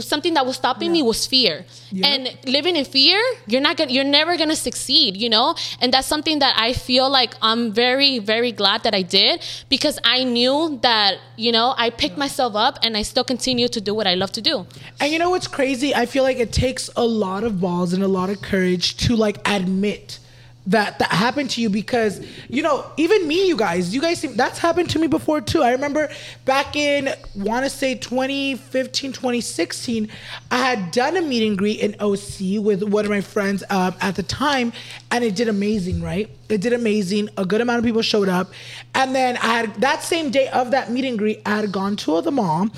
[0.00, 1.64] something that was stopping me was fear.
[1.92, 2.06] Yep.
[2.06, 5.54] And living in fear, you're not gonna you're never gonna succeed, you know?
[5.80, 9.98] And that's something that I feel like I'm very, very glad that I did because
[10.04, 13.94] I knew that, you know, I picked myself up and I still continue to do
[13.94, 14.66] what I love to do.
[15.00, 15.94] And you know what's crazy?
[15.94, 19.16] I feel like it takes a lot of balls and a lot of courage to
[19.16, 20.18] like admit
[20.66, 24.34] that that happened to you because you know even me you guys you guys seem,
[24.34, 25.62] that's happened to me before too.
[25.62, 26.10] I remember
[26.44, 30.08] back in want to say 2015 2016
[30.50, 33.94] i had done a meet and greet in oc with one of my friends um,
[34.00, 34.72] at the time
[35.10, 37.30] and it did amazing right it did amazing.
[37.38, 38.52] A good amount of people showed up.
[38.94, 41.96] And then i had that same day of that meet and greet i had gone
[41.96, 42.68] to the mall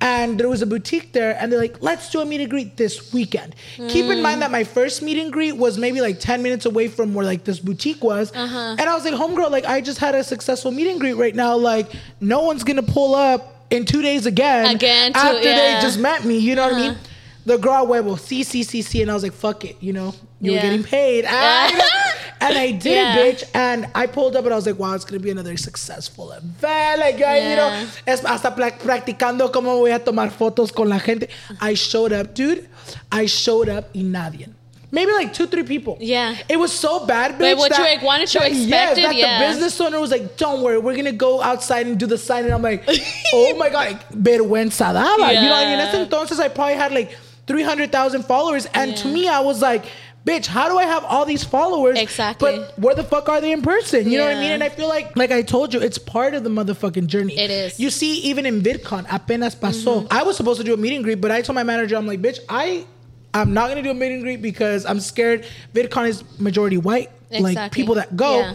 [0.00, 2.76] and there was a boutique there and they're like let's do a meet and greet
[2.76, 3.54] this weekend.
[3.88, 6.88] Keep in mind that my first meet and greet was maybe like 10 minutes away
[6.88, 8.30] from where like this boutique was.
[8.32, 11.34] And i was like homegirl like i just had a successful meet and greet right
[11.34, 11.56] now.
[11.56, 15.76] Like no one's gonna pull up in two days again Again, too, after yeah.
[15.76, 16.98] they just met me you know what i mean?
[17.46, 20.14] The girl huevo c c c c and i was like fuck it you know?
[20.40, 20.62] You were Yeah.
[20.62, 21.24] getting paid.
[21.26, 21.80] Ah, know?
[22.44, 23.16] and i did Yeah.
[23.16, 26.32] bitch and i pulled up and i was like wow it's gonna be another successful
[26.32, 27.86] event like I, you know Yeah.
[28.14, 31.28] es hasta practicando cómo voy a tomar fotos con la gente.
[31.60, 32.68] I showed up, dude.
[33.10, 34.48] I showed up y nadie.
[34.90, 35.96] Maybe like two, three people.
[36.00, 36.36] Yeah.
[36.48, 37.40] It was so bad, bitch.
[37.40, 39.40] But what you, that- like, wanted to expect it, that yeah.
[39.40, 42.44] the business owner was like, "Don't worry, we're gonna go outside and do the sign."
[42.44, 42.84] And I'm like,
[43.34, 46.04] "Oh my god, like, vergüenza daba." You know, and in ese Yeah.
[46.06, 47.16] entonces I probably had like
[47.48, 49.84] three hundred thousand followers, and to me, I was like.
[50.24, 51.98] Bitch, how do I have all these followers?
[51.98, 52.56] Exactly.
[52.56, 54.08] But where the fuck are they in person?
[54.08, 54.52] You know what I mean?
[54.52, 57.38] And I feel like, like I told you, it's part of the motherfucking journey.
[57.38, 57.78] It is.
[57.78, 59.98] You see, even in VidCon, apenas pasó.
[59.98, 60.06] Mm-hmm.
[60.10, 62.06] I was supposed to do a meet and greet, but I told my manager, I'm
[62.06, 62.86] like, bitch, I,
[63.34, 65.46] I'm not gonna do a meet and greet because I'm scared.
[65.74, 68.38] VidCon is majority white, like people that go.
[68.38, 68.54] Yeah.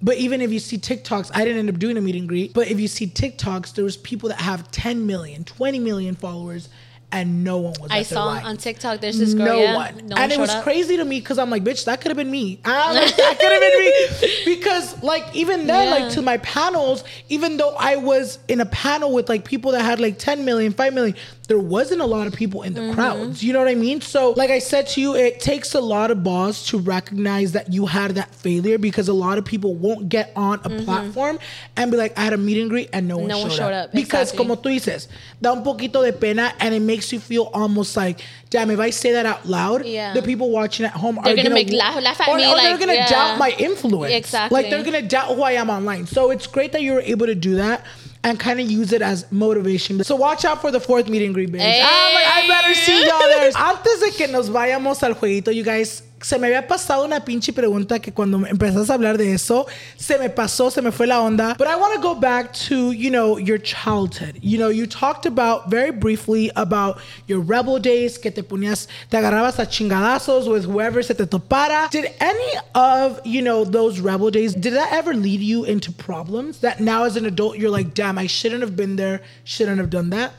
[0.00, 2.54] But even if you see TikToks, I didn't end up doing a meet and greet.
[2.54, 6.68] But if you see TikToks, there was people that have 10 million, 20 million followers,
[7.12, 7.90] and no one was.
[7.90, 10.06] I saw on TikTok there's this girl, no yeah, one.
[10.06, 10.64] no and it was up.
[10.64, 12.58] crazy to me because I'm like, bitch, that could have been me.
[12.64, 14.54] I'm ah, like, that could have been me.
[14.56, 16.04] Because like even then, Yeah.
[16.06, 19.82] like to my panels, even though I was in a panel with like people that
[19.82, 21.14] had like 10 million, 5 million,
[21.52, 22.94] there wasn't a lot of people in the Mm-hmm.
[22.94, 23.42] crowds.
[23.44, 24.00] You know what I mean?
[24.00, 27.70] So like I said to you, it takes a lot of balls to recognize that
[27.70, 31.38] you had that failure because a lot of people won't get on a platform
[31.76, 33.28] and be like, I had a meet and greet and no one, Mm-hmm.
[33.28, 33.84] No showed, one showed up.
[33.88, 34.38] up, Because exactly.
[34.38, 35.08] como tú dices,
[35.42, 38.88] da un poquito de pena and it makes you feel almost like, damn, if I
[38.88, 40.14] say that out loud, Yeah.
[40.14, 42.50] the people watching at home They're are gonna gonna, make laugh- laugh at or, me,
[42.50, 43.08] or they're gonna yeah.
[43.08, 44.12] doubt my influence.
[44.14, 44.54] Exactly.
[44.62, 46.06] Like they're gonna doubt who I am online.
[46.06, 47.84] So it's great that you were able to do that
[48.24, 50.02] and kind of use it as motivation.
[50.04, 51.58] So watch out for the fourth meet and greet, bitch.
[51.58, 51.80] Hey.
[51.82, 53.50] I'm like, I better see y'all there.
[53.56, 57.52] Antes de que nos vayamos al jueguito, you guys, se me había pasado una pinche
[57.52, 61.20] pregunta que cuando empezaste a hablar de eso, se me pasó, se me fue la
[61.20, 61.54] onda.
[61.58, 64.38] But I want to go back to, you know, your childhood.
[64.40, 69.16] You know, you talked about very briefly about your rebel days, que te ponías, te
[69.16, 71.90] agarrabas a chingadazos with whoever se te topara.
[71.90, 76.58] Did any of, you know, those rebel days, did that ever lead you into problems
[76.58, 79.90] that now as an adult you're like, damn, I shouldn't have been there, shouldn't have
[79.90, 80.32] done that?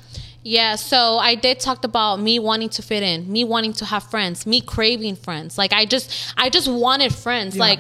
[0.44, 4.04] Yeah, so I did talk about me wanting to fit in, me wanting to have
[4.04, 5.58] friends, me craving friends.
[5.58, 7.56] Like I just I just wanted friends.
[7.56, 7.62] Yeah.
[7.62, 7.80] Like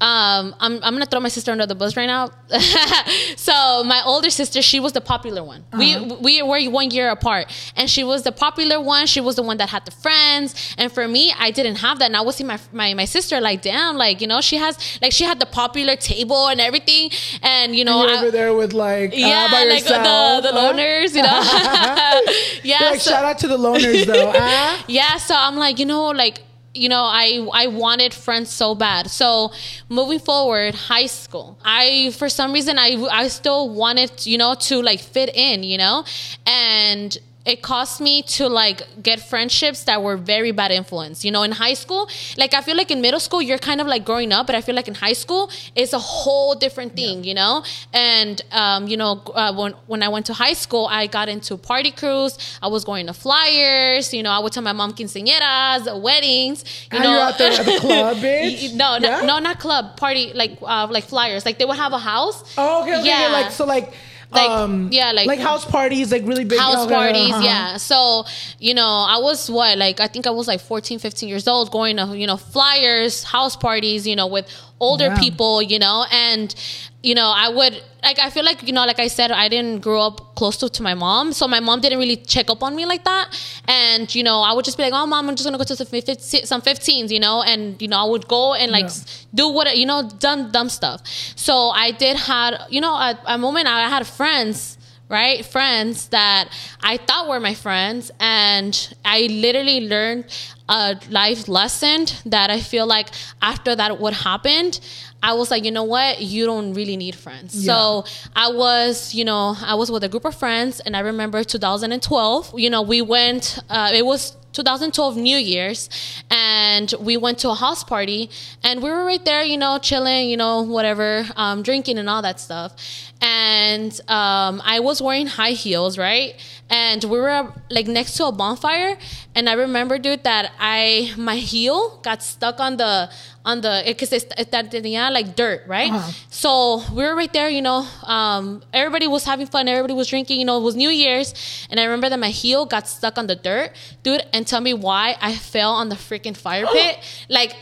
[0.00, 2.30] um, I'm, I'm gonna throw my sister under the bus right now.
[3.36, 5.64] so my older sister, she was the popular one.
[5.72, 5.78] Uh-huh.
[5.78, 7.46] We we were one year apart,
[7.76, 9.06] and she was the popular one.
[9.06, 12.06] She was the one that had the friends, and for me, I didn't have that.
[12.06, 14.78] And I would see my my, my sister like, damn, like you know, she has
[15.02, 17.10] like she had the popular table and everything,
[17.42, 20.48] and you know, And I- over there with like, yeah, uh, by like yourself, the
[20.52, 20.72] the huh?
[20.72, 21.40] loners, you know.
[22.62, 24.32] yeah, Like, so- shout out to the loners though.
[24.34, 24.84] ah.
[24.88, 26.40] yeah so i'm like you know like
[26.78, 29.10] you know i i wanted friends so bad.
[29.10, 29.52] So
[29.88, 31.58] moving forward high school.
[31.64, 35.78] I for some reason i i still wanted you know to like fit in you
[35.78, 36.04] know?
[36.46, 37.16] And
[37.48, 41.24] it cost me to like get friendships that were very bad influence.
[41.24, 43.86] You know in high school like i feel like in middle school you're kind of
[43.86, 47.24] like growing up but i feel like in high school it's a whole different thing
[47.24, 47.54] you know?
[47.92, 51.56] And um, you know uh, when, when i went to high school i got into
[51.56, 52.32] party crews.
[52.62, 54.30] I was going to flyers you know?
[54.30, 57.10] I would tell my mom quinceañeras weddings you And know?
[57.12, 58.74] you're out there at the club, bitch?
[58.74, 59.20] no Yeah?
[59.20, 61.44] no, no not club party like uh, like flyers.
[61.46, 62.38] Like they would have a house.
[62.56, 63.28] Oh, okay, okay, okay, yeah.
[63.32, 63.92] like so, like,
[64.30, 67.42] Like, um, yeah, like- like house parties, like really big house parties uh-huh.
[67.44, 68.24] yeah so
[68.58, 71.70] you know i was what like i think i was like 14 15 years old
[71.70, 74.46] going to you know flyers house parties you know with
[74.80, 75.18] older Yeah.
[75.18, 76.54] people you know and
[77.02, 79.78] you know i would like i feel like you know like i said i didn't
[79.80, 81.32] grow up close to, to my mom.
[81.32, 83.26] So my mom didn't really check up on me like that.
[83.66, 85.74] And you know i would just be like oh mom i'm just gonna go to
[85.76, 87.42] some 15, some 15s you know?
[87.42, 88.90] And you know i would go and like Yeah.
[89.34, 91.02] do what you know dumb dumb stuff.
[91.34, 94.77] So i did had you know at a moment i had friends
[95.08, 95.44] right?
[95.44, 96.50] Friends that
[96.82, 98.10] I thought were my friends.
[98.20, 100.26] And I literally learned
[100.68, 103.08] a life lesson that I feel like
[103.40, 104.80] after that, what happened,
[105.22, 106.20] I was like, you know what?
[106.20, 107.64] You don't really need friends.
[107.64, 108.04] So
[108.36, 112.52] I was, you know, I was with a group of friends, and I remember 2012,
[112.56, 115.88] you know, we went, uh, it was 2012 New Year's,
[116.30, 118.30] and we went to a house party,
[118.62, 122.22] and we were right there, you know, chilling, you know, whatever, um, drinking and all
[122.22, 122.74] that stuff.
[123.20, 126.34] And um, I was wearing high heels, right?
[126.70, 128.98] And we were like next to a bonfire,
[129.34, 133.10] and I remember, dude, that I my heel got stuck on the
[133.42, 135.90] on the because it's that tenía like dirt, right?
[135.90, 136.10] Uh-huh.
[136.28, 137.86] So we were right there, you know.
[138.04, 140.58] Um, everybody was having fun, everybody was drinking, you know.
[140.58, 141.32] It was New Year's,
[141.70, 144.20] and I remember that my heel got stuck on the dirt, dude.
[144.34, 146.98] And tell me why I fell on the freaking fire pit,
[147.30, 147.54] like.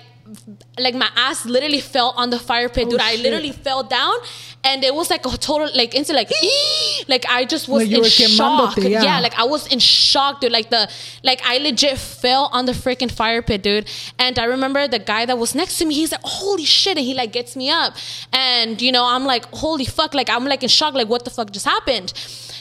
[0.77, 3.01] Like my ass literally fell on the fire pit, dude.
[3.01, 4.13] I Oh, literally fell down,
[4.67, 6.31] and it was like a total like into like,
[7.09, 8.77] like I just was Like in shock.
[8.79, 9.03] yeah.
[9.03, 10.53] yeah, like I was in shock, dude.
[10.53, 10.91] Like the
[11.23, 13.89] like I legit fell on the freaking fire pit, dude.
[14.19, 17.07] And I remember the guy that was next to me, he's like, Holy shit, and
[17.07, 17.95] he like gets me up.
[18.33, 21.31] And you know, I'm like, holy fuck, like I'm like in shock, like what the
[21.31, 22.13] fuck just happened?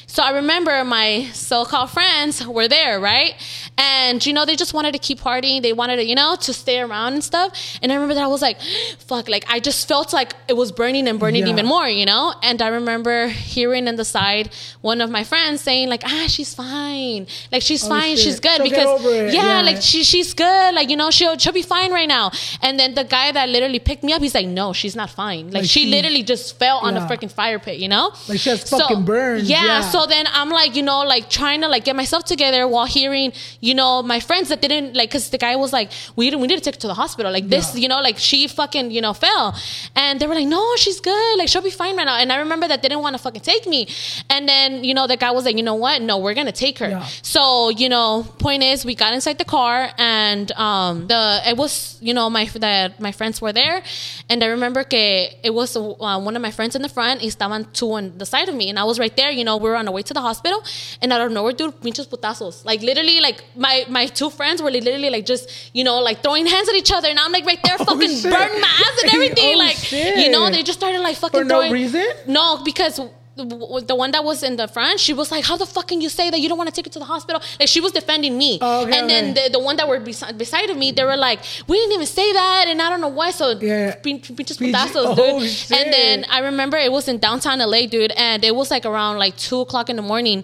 [0.07, 3.33] So I remember my so-called friends were there, right?
[3.77, 5.61] And you know, they just wanted to keep partying.
[5.61, 7.77] They wanted to, you know, to stay around and stuff.
[7.81, 8.57] And I remember that I was like,
[8.99, 11.53] fuck, like I just felt like it was burning and burning Yeah.
[11.53, 12.33] even more, you know?
[12.43, 14.51] And I remember hearing in the side
[14.81, 17.27] one of my friends saying, like, ah, she's fine.
[17.51, 18.19] Like she's fine, Oh, shit.
[18.19, 18.57] she's good.
[18.57, 19.61] She'll because yeah, Yeah.
[19.61, 20.75] like she she's good.
[20.75, 22.31] Like, you know, she'll she'll be fine right now.
[22.61, 25.45] And then the guy that literally picked me up, he's like, No, she's not fine.
[25.47, 27.05] Like, Like she, she- literally just fell on Yeah.
[27.05, 28.13] the freaking fire pit, you know?
[28.29, 29.81] Like she has fucking burns, Yeah, yeah.
[29.95, 33.31] So then I'm like, you know, like trying to like get myself together while hearing,
[33.61, 36.47] you know, my friends that didn't like, cause the guy was like, we didn't, we
[36.47, 37.31] need to take her to the hospital.
[37.31, 37.81] Like this, Yeah.
[37.83, 39.55] you know, like she fucking, you know, fell.
[39.95, 41.37] And they were like, no, she's good.
[41.39, 42.17] Like she'll be fine right now.
[42.17, 43.87] And I remember that they didn't want to fucking take me.
[44.29, 46.01] And then, you know, the guy was like, you know what?
[46.01, 46.89] No, we're gonna take her.
[46.89, 47.05] Yeah.
[47.21, 51.97] So, you know, point is we got inside the car and um the it was,
[52.01, 53.81] you know, my that my friends were there.
[54.29, 57.71] And I remember que it was uh, one of my friends in the front, estaban
[57.71, 58.69] two on the side of me.
[58.69, 60.63] And I was right there, you know, we were on our way to the hospital.
[61.01, 62.63] And out of nowhere, dude, pinches putazos.
[62.65, 66.45] Like literally, like my my two friends were literally like just, you know, like throwing
[66.45, 67.07] hands at each other.
[67.07, 68.31] And I'm like right there oh, fucking shit.
[68.31, 69.55] burning my ass and everything.
[69.55, 72.05] Oh, like, you know, they just started like fucking For no throwing reason?
[72.27, 72.99] no, because
[73.36, 75.99] the, the one that was in the front, she was like, "How the fuck can
[76.01, 77.91] you say that you don't want to take her to the hospital?" Like she was
[77.91, 78.59] defending me.
[78.61, 79.47] Oh, okay, and then okay.
[79.47, 82.07] the, the one that were beside, beside of me, they were like, "We didn't even
[82.07, 83.31] say that," and I don't know why.
[83.31, 83.95] So Yeah.
[83.95, 85.49] pinches Pinche- putazos, oh, dude.
[85.49, 85.77] shit.
[85.79, 89.17] And then I remember it was in downtown LA, dude, and it was like around
[89.17, 90.43] like two o'clock in the morning.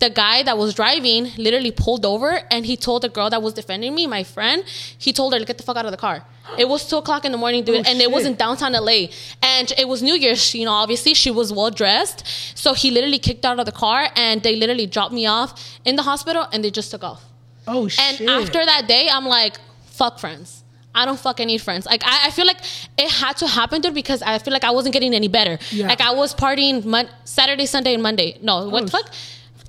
[0.00, 3.54] The guy that was driving literally pulled over and he told the girl that was
[3.54, 4.64] defending me, my friend,
[4.98, 6.24] he told her to get the fuck out of the car.
[6.58, 9.06] It was two o'clock in the morning, dude, Oh, and it was in downtown LA.
[9.42, 12.26] And it was New Year's, you know, obviously she was well dressed.
[12.54, 15.96] So he literally kicked out of the car and they literally dropped me off in
[15.96, 17.22] the hospital and they just took off.
[17.66, 18.20] Oh shit.
[18.20, 20.62] And after that day, I'm like, fuck friends.
[20.94, 21.86] I don't fucking need friends.
[21.86, 22.58] Like I, I feel like
[22.98, 25.58] it had to happen, dude, because I feel like I wasn't getting any better.
[25.70, 25.88] Yeah.
[25.88, 28.38] Like I was partying mon- Saturday, Sunday, and Monday.
[28.42, 29.10] No, what oh, the fuck?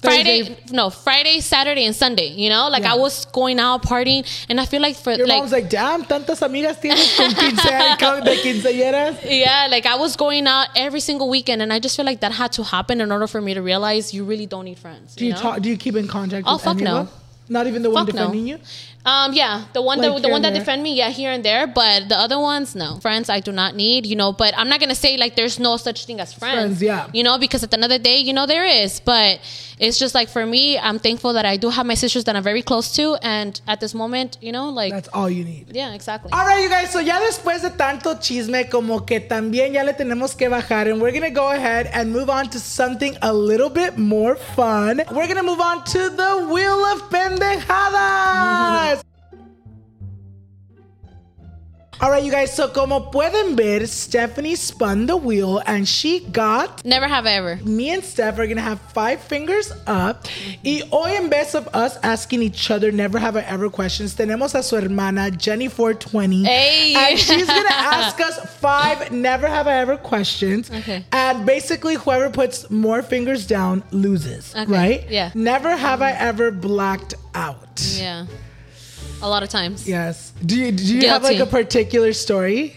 [0.03, 0.75] Friday, Thursday.
[0.75, 2.27] no, Friday, Saturday, and Sunday.
[2.27, 2.93] You know, like Yeah.
[2.93, 6.03] I was going out partying, and I feel like for Your like, mom's like, damn,
[6.05, 7.63] tantas amigas tienes con quince,
[8.23, 9.17] de quinceañeras.
[9.23, 12.31] yeah, like I was going out every single weekend, and I just feel like that
[12.33, 15.15] had to happen in order for me to realize you really don't need friends.
[15.15, 15.39] Do you know?
[15.39, 15.61] talk?
[15.61, 16.45] Do you keep in contact?
[16.47, 17.09] Oh, with fuck any of no.
[17.49, 18.21] Not even the one Fuck no.
[18.27, 18.59] defending you.
[19.05, 21.67] Um, yeah, the one Like that the one that defend me, yeah, here and there,
[21.67, 22.99] but the other ones, no.
[23.01, 24.31] Friends, I do not need, you know.
[24.31, 27.07] But I'm not gonna say like there's no such thing as friends, Friends, yeah.
[27.11, 29.01] you know, because at the end of the day, you know, there is.
[29.01, 29.41] But
[29.77, 32.43] it's just like for me, I'm thankful that I do have my sisters that I'm
[32.43, 35.67] very close to, and at this moment, you know, like That's all you need.
[35.73, 36.31] yeah, exactly.
[36.31, 36.89] All right, you guys.
[36.91, 41.01] So ya después de tanto chisme, como que también ya le tenemos que bajar, and
[41.01, 45.01] we're gonna go ahead and move on to something a little bit more fun.
[45.11, 48.92] We're gonna move on to the wheel of pendejadas.
[52.03, 52.53] All right, you guys.
[52.53, 57.55] So como pueden ver, Stephanie spun the wheel, and she got Never have I ever.
[57.63, 60.27] me and Steph are gonna have five fingers up.
[60.65, 64.53] Y hoy, en vez of us asking each other never have I ever questions, tenemos
[64.53, 66.43] a su hermana Jenny420.
[66.43, 66.93] Hey.
[66.93, 70.69] And she's gonna ask us five never have I ever questions.
[70.69, 71.05] Okay.
[71.13, 74.53] And basically, whoever puts more fingers down loses.
[74.53, 74.69] Okay.
[74.69, 75.09] Right?
[75.09, 75.31] Yeah.
[75.35, 77.81] Never have I ever blacked out.
[77.95, 78.25] Yeah,
[79.23, 79.87] a lot of times.
[79.87, 80.33] Yes.
[80.45, 82.75] Do you do you have like a particular story?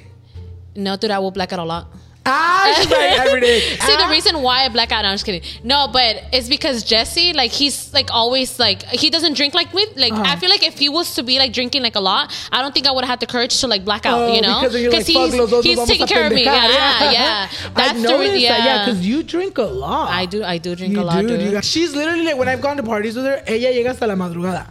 [0.75, 1.89] No, dude, I will black out a lot.
[2.27, 3.61] Ah, she's like every day.
[3.61, 4.05] See Ah.
[4.07, 5.03] the reason why I black out.
[5.03, 5.43] No, I'm just kidding.
[5.63, 9.87] No, but it's because Jesse, like, he's like always like he doesn't drink like me.
[9.97, 10.25] Like, Uh-huh.
[10.27, 12.75] I feel like if he was to be like drinking like a lot, I don't
[12.75, 14.19] think I would have had the courage to like black out.
[14.21, 16.45] Oh, you know, because like, he's los he's taking care of me.
[16.45, 16.73] pendejar.
[16.75, 17.49] Yeah, yeah.
[17.75, 18.33] That's the reason.
[18.35, 20.11] that, yeah, Yeah, because you drink a lot.
[20.11, 20.43] I do.
[20.43, 21.65] I do drink You a lot, dude.
[21.65, 24.67] she's literally like when I've gone to parties with her, ella llega hasta la madrugada.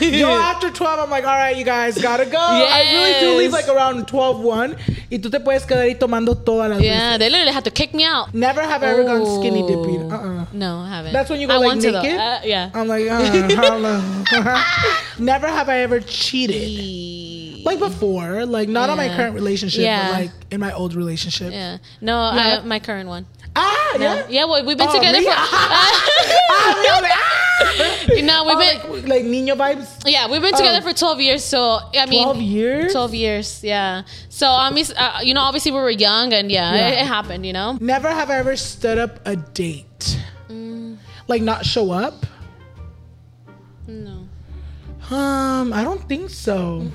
[0.00, 2.38] Yo after 12, I'm like, all right, you guys gotta go.
[2.38, 4.76] I really do leave like around 12, 1.
[5.10, 7.18] Y tú te puedes quedar ahí tomando todas las yeah, veces.
[7.18, 8.34] they literally had to kick me out.
[8.34, 9.68] Never have I ever gone skinny Oh.
[9.68, 10.12] dipping.
[10.12, 10.46] Uh-uh.
[10.52, 11.12] No, I haven't.
[11.12, 12.18] That's when you go I like want to, naked?
[12.18, 12.22] though.
[12.22, 12.70] Uh, yeah.
[12.74, 14.64] I'm like, uh.
[15.18, 17.64] Never have I ever cheated.
[17.64, 20.06] Like before, like not on my current relationship, Yeah.
[20.10, 21.52] but like in my old relationship.
[21.52, 21.78] Yeah.
[22.00, 22.60] No, Yeah.
[22.62, 23.26] I, my current one.
[23.56, 24.00] Ah, No.
[24.04, 24.26] yeah.
[24.28, 25.24] Yeah, well, we've been Oh, together really?
[25.26, 25.32] for.
[26.50, 27.47] Ah, me, ah!
[28.08, 28.92] you know, we've Oh, been.
[29.02, 30.02] like, like niño vibes.
[30.06, 30.88] Yeah, we've been together Oh.
[30.90, 31.44] for 12 years.
[31.44, 32.92] So, I mean, 12 years?
[32.92, 34.02] 12 years, yeah.
[34.28, 36.88] So, I mean, uh, you know, obviously we were young and yeah, Yeah.
[36.88, 37.76] It, it happened, you know?
[37.80, 40.18] Never have I ever stood up a date.
[41.28, 42.24] Like not show up.
[43.86, 44.28] No.
[45.14, 46.86] Um, I don't think so.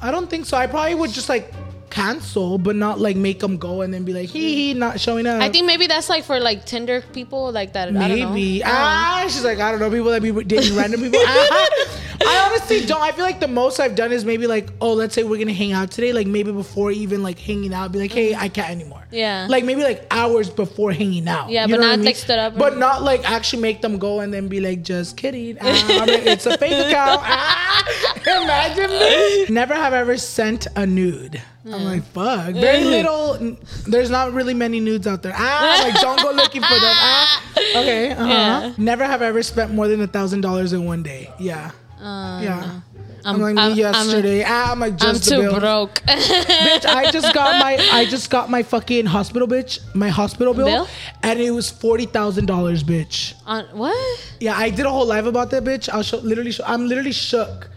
[0.00, 0.56] I don't think so.
[0.56, 1.52] I probably would just like
[1.94, 5.26] cancel, but not like make them go and then be like, hee hee, not showing
[5.26, 5.40] up.
[5.40, 7.88] I think maybe that's like for like Tinder people, like that.
[7.88, 8.30] I don't know.
[8.30, 8.64] maybe.
[8.64, 8.70] I.
[8.70, 11.20] Ah, she's like, I don't know, people that be dating random people.
[11.26, 11.93] Ah.
[12.20, 13.00] I honestly don't.
[13.02, 15.52] I feel like the most I've done is maybe like, oh, let's say we're gonna
[15.52, 16.12] hang out today.
[16.12, 19.02] Like maybe before even like hanging out, be like, hey, I can't anymore.
[19.10, 19.46] Yeah.
[19.48, 21.50] Like maybe like hours before hanging out.
[21.50, 22.04] Yeah, You but not, I mean?
[22.06, 24.82] like, stood up But or- not like actually make them go and then be like,
[24.82, 25.56] just kidding.
[25.60, 25.64] Ah,
[26.08, 27.20] it's a fake account.
[27.24, 27.84] Ah,
[28.42, 29.46] imagine me.
[29.54, 31.40] Never have ever sent a nude.
[31.66, 32.54] I'm like, fuck.
[32.54, 33.56] Very little.
[33.86, 35.32] There's not really many nudes out there.
[35.34, 36.80] Ah, like don't go looking for them.
[36.82, 37.42] Ah,
[37.76, 38.10] okay.
[38.10, 38.26] Uh-huh.
[38.28, 38.72] Yeah.
[38.76, 41.30] Never have ever spent more than a thousand dollars in one day.
[41.38, 41.70] Yeah.
[42.00, 42.80] Yeah.
[43.26, 44.44] I'm, I'm- like I'm- yesterday.
[44.46, 45.58] ah, I'm like I'm just the too bill.
[45.58, 45.94] broke.
[46.06, 50.66] bitch, I just got my I just got my fucking hospital bitch, my hospital bill,
[50.66, 50.88] Bill?
[51.22, 53.34] and it was forty thousand dollars, bitch.
[53.46, 54.20] On what?
[54.40, 55.88] Yeah, I did a whole live about that, bitch.
[55.88, 57.70] I'll show, literally, show, I'm literally shook,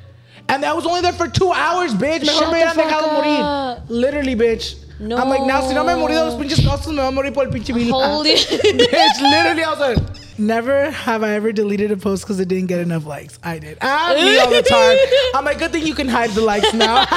[0.49, 2.25] and I was only there for two hours, bitch.
[2.25, 3.83] Mejor Shut me the hubieran dejado morir.
[3.89, 4.83] Literally, bitch.
[4.99, 7.33] I'm like, now si no me he morido los pinches costos, me va a morir
[7.33, 7.89] por el pinche bill.
[7.93, 10.26] Holy- bitch, literally, I was like.
[10.39, 13.39] Never have I ever deleted a post because it didn't get enough likes.
[13.43, 13.77] I did.
[13.81, 14.97] Ah, me all the time.
[15.33, 17.05] I'm like, good thing you can hide the likes now.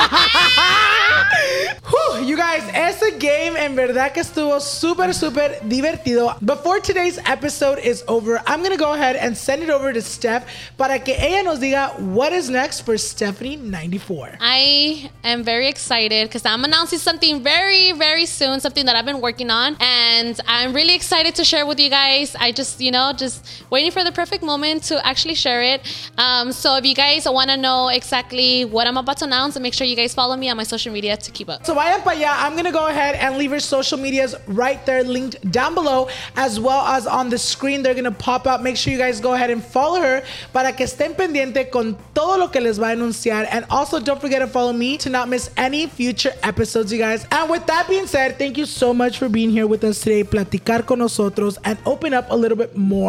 [1.90, 6.34] Whew, you guys, ese game en verdad que estuvo súper, súper divertido.
[6.44, 10.46] Before today's episode is over, I'm gonna go ahead and send it over to Steph
[10.78, 14.38] para que ella nos diga what is next for Stephanie 94.
[14.40, 19.20] I am very excited because I'm announcing something very, very soon, something that I've been
[19.20, 19.76] working on.
[19.80, 22.36] And I'm really excited to share with you guys.
[22.38, 25.80] I just, you know, just waiting for the perfect moment to actually share it.
[26.18, 29.74] Um, so if you guys want to know exactly what I'm about to announce, make
[29.74, 31.64] sure you guys follow me on my social media to keep up.
[31.66, 32.32] So vayan para allá.
[32.44, 36.58] I'm gonna go ahead and leave her social medias right there linked down below, as
[36.60, 37.82] well as on the screen.
[37.82, 38.60] They're gonna pop up.
[38.62, 42.38] Make sure you guys go ahead and follow her para que estén pendiente con todo
[42.38, 43.46] lo que les va a anunciar.
[43.50, 47.26] And also don't forget to follow me to not miss any future episodes, you guys.
[47.30, 50.24] And with that being said, thank you so much for being here with us today,
[50.24, 52.99] platicar con nosotros, and open up a little bit more.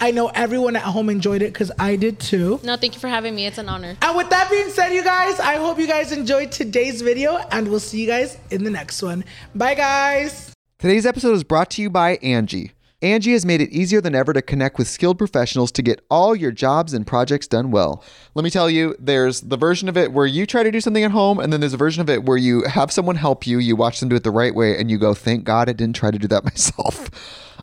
[0.00, 2.60] I know everyone at home enjoyed it because I did too.
[2.62, 3.46] No, thank you for having me.
[3.46, 3.96] It's an honor.
[4.02, 7.68] And with that being said, you guys, I hope you guys enjoyed today's video, and
[7.68, 9.24] we'll see you guys in the next one.
[9.54, 10.52] Bye, guys.
[10.78, 12.72] Today's episode is brought to you by Angi.
[13.00, 16.34] Angi has made it easier than ever to connect with skilled professionals to get all
[16.34, 18.02] your jobs and projects done well.
[18.34, 21.04] Let me tell you, there's the version of it where you try to do something
[21.04, 23.60] at home, and then there's a version of it where you have someone help you,
[23.60, 25.94] you watch them do it the right way, and you go, thank God I didn't
[25.94, 27.08] try to do that myself.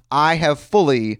[0.10, 1.20] I have fully